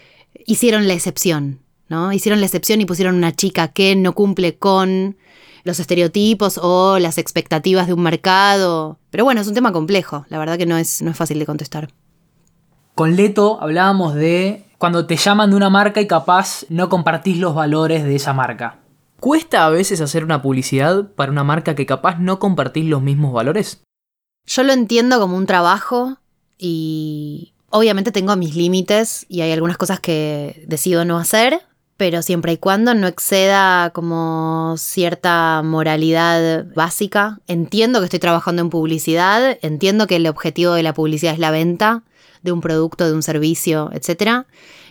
hicieron 0.45 0.85
la 0.87 0.93
excepción, 0.93 1.61
¿no? 1.87 2.11
Hicieron 2.11 2.41
la 2.41 2.45
excepción 2.45 2.81
y 2.81 2.85
pusieron 2.85 3.15
una 3.15 3.33
chica 3.33 3.69
que 3.69 3.95
no 3.95 4.13
cumple 4.13 4.57
con 4.57 5.17
los 5.63 5.79
estereotipos 5.79 6.59
o 6.61 6.99
las 6.99 7.17
expectativas 7.17 7.87
de 7.87 7.93
un 7.93 8.03
mercado. 8.03 8.99
Pero 9.11 9.23
bueno, 9.23 9.39
es 9.39 9.47
un 9.47 9.53
tema 9.53 9.71
complejo, 9.71 10.25
la 10.27 10.39
verdad 10.39 10.57
que 10.57 10.65
no 10.65 10.77
es, 10.77 11.01
no 11.01 11.11
es 11.11 11.17
fácil 11.17 11.39
de 11.39 11.45
contestar. 11.45 11.89
Con 12.95 13.17
Leto 13.17 13.57
hablábamos 13.59 14.15
de 14.15 14.63
cuando 14.77 15.05
te 15.05 15.17
llaman 15.17 15.49
de 15.49 15.57
una 15.57 15.69
marca 15.69 15.99
y 15.99 16.07
capaz 16.07 16.65
no 16.69 16.87
compartís 16.87 17.37
los 17.37 17.53
valores 17.53 18.05
de 18.05 18.15
esa 18.15 18.31
marca. 18.31 18.79
¿Cuesta 19.19 19.65
a 19.65 19.69
veces 19.69 19.99
hacer 19.99 20.23
una 20.23 20.41
publicidad 20.41 21.11
para 21.11 21.29
una 21.29 21.43
marca 21.43 21.75
que 21.75 21.85
capaz 21.85 22.19
no 22.19 22.39
compartís 22.39 22.85
los 22.85 23.01
mismos 23.01 23.33
valores? 23.33 23.83
Yo 24.45 24.63
lo 24.63 24.71
entiendo 24.71 25.19
como 25.19 25.35
un 25.35 25.45
trabajo 25.45 26.19
y 26.57 27.51
obviamente 27.69 28.13
tengo 28.13 28.33
mis 28.37 28.55
límites 28.55 29.25
y 29.27 29.41
hay 29.41 29.51
algunas 29.51 29.77
cosas 29.77 29.99
que 29.99 30.63
decido 30.65 31.03
no 31.03 31.17
hacer, 31.17 31.63
pero 31.97 32.21
siempre 32.21 32.53
y 32.53 32.57
cuando 32.57 32.93
no 32.93 33.07
exceda 33.07 33.89
como 33.89 34.75
cierta 34.77 35.61
moralidad 35.65 36.65
básica. 36.73 37.41
Entiendo 37.47 37.99
que 37.99 38.05
estoy 38.05 38.19
trabajando 38.19 38.61
en 38.61 38.69
publicidad, 38.69 39.57
entiendo 39.61 40.07
que 40.07 40.15
el 40.15 40.27
objetivo 40.27 40.71
de 40.75 40.83
la 40.83 40.93
publicidad 40.93 41.33
es 41.33 41.39
la 41.39 41.51
venta 41.51 42.03
de 42.45 42.53
un 42.53 42.61
producto, 42.61 43.05
de 43.05 43.13
un 43.13 43.23
servicio, 43.23 43.89
etc 43.93 44.45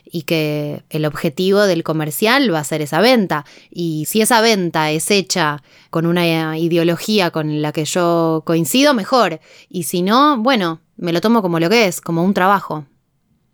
y 0.04 0.22
que 0.22 0.84
el 0.90 1.06
objetivo 1.06 1.62
del 1.62 1.82
comercial 1.82 2.52
va 2.52 2.60
a 2.60 2.64
ser 2.64 2.82
esa 2.82 3.00
venta. 3.00 3.44
Y 3.70 4.04
si 4.06 4.20
esa 4.20 4.40
venta 4.40 4.90
es 4.90 5.10
hecha 5.10 5.62
con 5.90 6.06
una 6.06 6.56
ideología 6.58 7.30
con 7.30 7.62
la 7.62 7.72
que 7.72 7.84
yo 7.84 8.42
coincido, 8.44 8.94
mejor. 8.94 9.40
Y 9.68 9.84
si 9.84 10.02
no, 10.02 10.38
bueno, 10.38 10.80
me 10.96 11.12
lo 11.12 11.20
tomo 11.20 11.42
como 11.42 11.58
lo 11.58 11.70
que 11.70 11.86
es, 11.86 12.00
como 12.00 12.22
un 12.22 12.34
trabajo. 12.34 12.84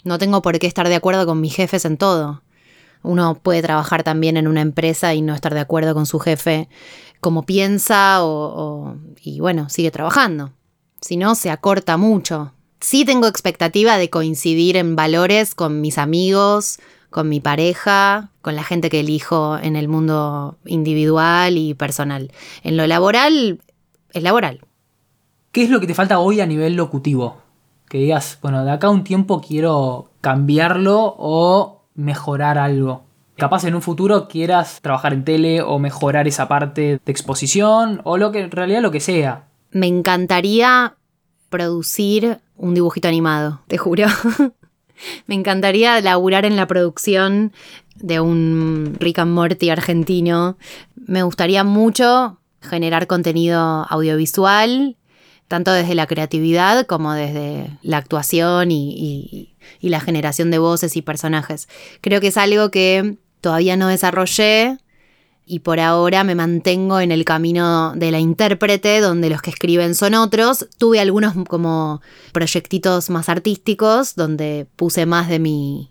No 0.05 0.19
tengo 0.19 0.43
por 0.43 0.59
qué 0.59 0.67
estar 0.67 0.89
de 0.89 0.97
acuerdo 0.97 1.27
con 1.27 1.41
mis 1.41 1.55
jefes 1.55 1.85
en 1.85 1.97
todo. 1.97 2.43
Uno 3.03 3.39
puede 3.43 3.63
trabajar 3.63 4.03
también 4.03 4.37
en 4.37 4.47
una 4.47 4.61
empresa 4.61 5.15
y 5.15 5.23
no 5.23 5.35
estar 5.35 5.55
de 5.55 5.61
acuerdo 5.61 5.95
con 5.95 6.07
su 6.07 6.19
jefe 6.19 6.69
como 7.21 7.45
piensa 7.45 8.25
o, 8.25 8.97
y 9.23 9.41
bueno, 9.41 9.69
sigue 9.69 9.91
trabajando. 9.91 10.53
Si 11.01 11.17
no, 11.17 11.35
se 11.35 11.51
acorta 11.51 11.97
mucho 11.97 12.53
sí 12.81 13.05
tengo 13.05 13.27
expectativa 13.27 13.97
de 13.99 14.11
coincidir 14.11 14.77
en 14.77 14.97
valores 14.97 15.55
con 15.55 15.81
mis 15.81 15.99
amigos, 15.99 16.79
con 17.11 17.29
mi 17.29 17.41
pareja, 17.41 18.31
con 18.43 18.57
la 18.57 18.65
gente 18.65 18.89
que 18.89 19.01
elijo 19.01 19.59
en 19.59 19.77
el 19.77 19.89
mundo 19.89 20.57
individual 20.65 21.57
y 21.59 21.75
personal. 21.75 22.33
En 22.63 22.77
lo 22.77 22.87
laboral, 22.87 23.61
es 24.13 24.23
laboral. 24.23 24.61
¿Qué 25.53 25.65
es 25.65 25.71
lo 25.71 25.81
que 25.81 25.87
te 25.87 25.95
falta 25.95 26.21
hoy 26.21 26.41
a 26.41 26.47
nivel 26.47 26.75
locutivo? 26.75 27.39
Que 27.89 27.99
digas, 27.99 28.39
bueno, 28.41 28.65
de 28.65 28.71
acá 28.71 28.87
a 28.87 28.91
un 28.91 29.03
tiempo 29.03 29.41
quiero 29.41 30.11
cambiarlo 30.21 31.17
o 31.19 31.83
mejorar 31.95 32.57
algo. 32.57 33.03
Capaz 33.37 33.65
en 33.65 33.75
un 33.75 33.83
futuro 33.83 34.29
quieras 34.29 34.81
trabajar 34.81 35.13
en 35.13 35.25
tele 35.25 35.63
o 35.63 35.79
mejorar 35.79 36.29
esa 36.29 36.47
parte 36.47 37.01
de 37.05 37.13
exposición 37.13 38.01
o 38.05 38.17
lo 38.17 38.31
que 38.31 38.41
en 38.41 38.51
realidad 38.51 38.83
lo 38.83 38.91
que 38.91 39.01
sea. 39.01 39.49
Me 39.73 39.87
encantaría 39.87 40.95
producir 41.51 42.41
un 42.57 42.75
dibujito 42.75 43.09
animado, 43.09 43.61
te 43.67 43.77
juro. 43.77 44.07
Me 45.27 45.35
encantaría 45.35 46.01
laburar 46.01 46.45
en 46.45 46.57
la 46.57 46.67
producción 46.67 47.53
de 47.97 48.21
un 48.21 48.97
Rick 48.99 49.19
and 49.19 49.33
Morty 49.33 49.71
argentino. 49.71 50.57
Me 50.95 51.23
gustaría 51.23 51.65
mucho 51.65 52.39
generar 52.61 53.07
contenido 53.07 53.87
audiovisual, 53.89 54.97
tanto 55.49 55.73
desde 55.73 55.95
la 55.95 56.07
creatividad 56.07 56.87
como 56.87 57.13
desde 57.13 57.79
la 57.83 57.97
actuación 57.97 58.71
y, 58.71 59.55
y 59.81 59.89
la 59.89 60.01
generación 60.01 60.51
de 60.51 60.59
voces 60.59 60.97
y 60.97 61.03
personajes. 61.03 61.69
Creo 62.01 62.21
que 62.21 62.29
es 62.29 62.37
algo 62.37 62.71
que 62.71 63.17
todavía 63.41 63.77
no 63.77 63.89
desarrollé 63.89 64.79
y 65.51 65.59
por 65.59 65.81
ahora 65.81 66.23
me 66.23 66.37
mantengo 66.37 67.01
en 67.01 67.11
el 67.11 67.25
camino 67.25 67.93
de 67.97 68.13
la 68.13 68.21
intérprete, 68.21 69.01
donde 69.01 69.29
los 69.29 69.43
que 69.43 69.51
escriben 69.51 69.97
son 69.97 70.15
otros. 70.15 70.69
Tuve 70.79 71.01
algunos 71.01 71.35
como 71.49 72.01
proyectitos 72.33 73.11
más 73.11 73.29
artísticos, 73.29 74.15
donde 74.15 74.69
puse 74.77 75.07
más 75.07 75.29
de 75.29 75.41
mi, 75.41 75.91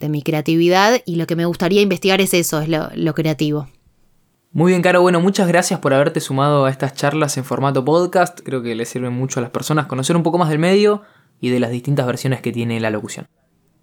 de 0.00 0.08
mi 0.08 0.22
creatividad 0.22 1.02
y 1.04 1.16
lo 1.16 1.26
que 1.26 1.36
me 1.36 1.44
gustaría 1.44 1.82
investigar 1.82 2.22
es 2.22 2.32
eso, 2.32 2.58
es 2.60 2.70
lo, 2.70 2.88
lo 2.94 3.14
creativo. 3.14 3.68
Muy 4.52 4.72
bien, 4.72 4.80
Caro. 4.80 5.02
Bueno, 5.02 5.20
muchas 5.20 5.46
gracias 5.46 5.78
por 5.80 5.92
haberte 5.92 6.20
sumado 6.20 6.64
a 6.64 6.70
estas 6.70 6.94
charlas 6.94 7.36
en 7.36 7.44
formato 7.44 7.84
podcast. 7.84 8.40
Creo 8.42 8.62
que 8.62 8.74
le 8.74 8.86
sirve 8.86 9.10
mucho 9.10 9.40
a 9.40 9.42
las 9.42 9.50
personas 9.50 9.84
conocer 9.84 10.16
un 10.16 10.22
poco 10.22 10.38
más 10.38 10.48
del 10.48 10.58
medio 10.58 11.02
y 11.38 11.50
de 11.50 11.60
las 11.60 11.70
distintas 11.70 12.06
versiones 12.06 12.40
que 12.40 12.50
tiene 12.50 12.80
la 12.80 12.88
locución. 12.88 13.26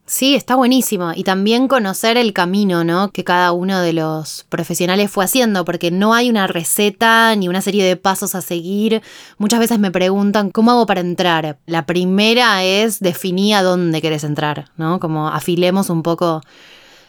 Sí, 0.05 0.35
está 0.35 0.55
buenísimo. 0.55 1.13
Y 1.15 1.23
también 1.23 1.69
conocer 1.69 2.17
el 2.17 2.33
camino, 2.33 2.83
¿no? 2.83 3.11
Que 3.11 3.23
cada 3.23 3.53
uno 3.53 3.79
de 3.79 3.93
los 3.93 4.45
profesionales 4.49 5.09
fue 5.09 5.23
haciendo, 5.23 5.63
porque 5.63 5.91
no 5.91 6.13
hay 6.13 6.29
una 6.29 6.45
receta 6.45 7.33
ni 7.35 7.47
una 7.47 7.61
serie 7.61 7.85
de 7.85 7.95
pasos 7.95 8.35
a 8.35 8.41
seguir. 8.41 9.01
Muchas 9.37 9.59
veces 9.59 9.79
me 9.79 9.91
preguntan, 9.91 10.51
¿cómo 10.51 10.71
hago 10.71 10.85
para 10.85 10.99
entrar? 10.99 11.57
La 11.65 11.85
primera 11.85 12.63
es 12.63 12.99
definir 12.99 13.55
a 13.55 13.63
dónde 13.63 14.01
quieres 14.01 14.25
entrar, 14.25 14.71
¿no? 14.75 14.99
Como 14.99 15.29
afilemos 15.29 15.89
un 15.89 16.03
poco 16.03 16.41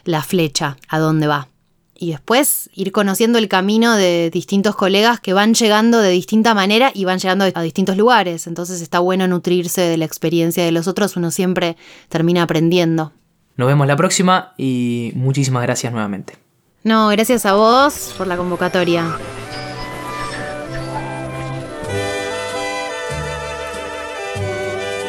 la 0.05 0.21
flecha, 0.23 0.77
a 0.87 0.97
dónde 0.99 1.27
va 1.27 1.49
y 1.97 2.11
después 2.11 2.69
ir 2.73 2.91
conociendo 2.91 3.37
el 3.37 3.47
camino 3.47 3.95
de 3.95 4.29
distintos 4.29 4.75
colegas 4.75 5.19
que 5.19 5.33
van 5.33 5.53
llegando 5.53 5.99
de 5.99 6.09
distinta 6.09 6.53
manera 6.53 6.91
y 6.93 7.05
van 7.05 7.19
llegando 7.19 7.45
a 7.53 7.61
distintos 7.61 7.97
lugares. 7.97 8.47
Entonces 8.47 8.81
está 8.81 8.99
bueno 8.99 9.27
nutrirse 9.27 9.81
de 9.81 9.97
la 9.97 10.05
experiencia 10.05 10.63
de 10.63 10.71
los 10.71 10.87
otros, 10.87 11.15
uno 11.15 11.31
siempre 11.31 11.77
termina 12.09 12.43
aprendiendo. 12.43 13.13
Nos 13.55 13.67
vemos 13.67 13.87
la 13.87 13.95
próxima 13.95 14.53
y 14.57 15.11
muchísimas 15.15 15.63
gracias 15.63 15.93
nuevamente. 15.93 16.37
No, 16.83 17.07
gracias 17.07 17.45
a 17.45 17.53
vos 17.53 18.13
por 18.17 18.27
la 18.27 18.37
convocatoria. 18.37 19.17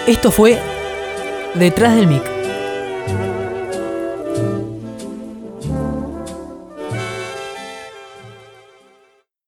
Esto 0.07 0.31
fue 0.31 0.61
Detrás 1.57 1.97
del 1.97 2.07
Mic 2.07 2.36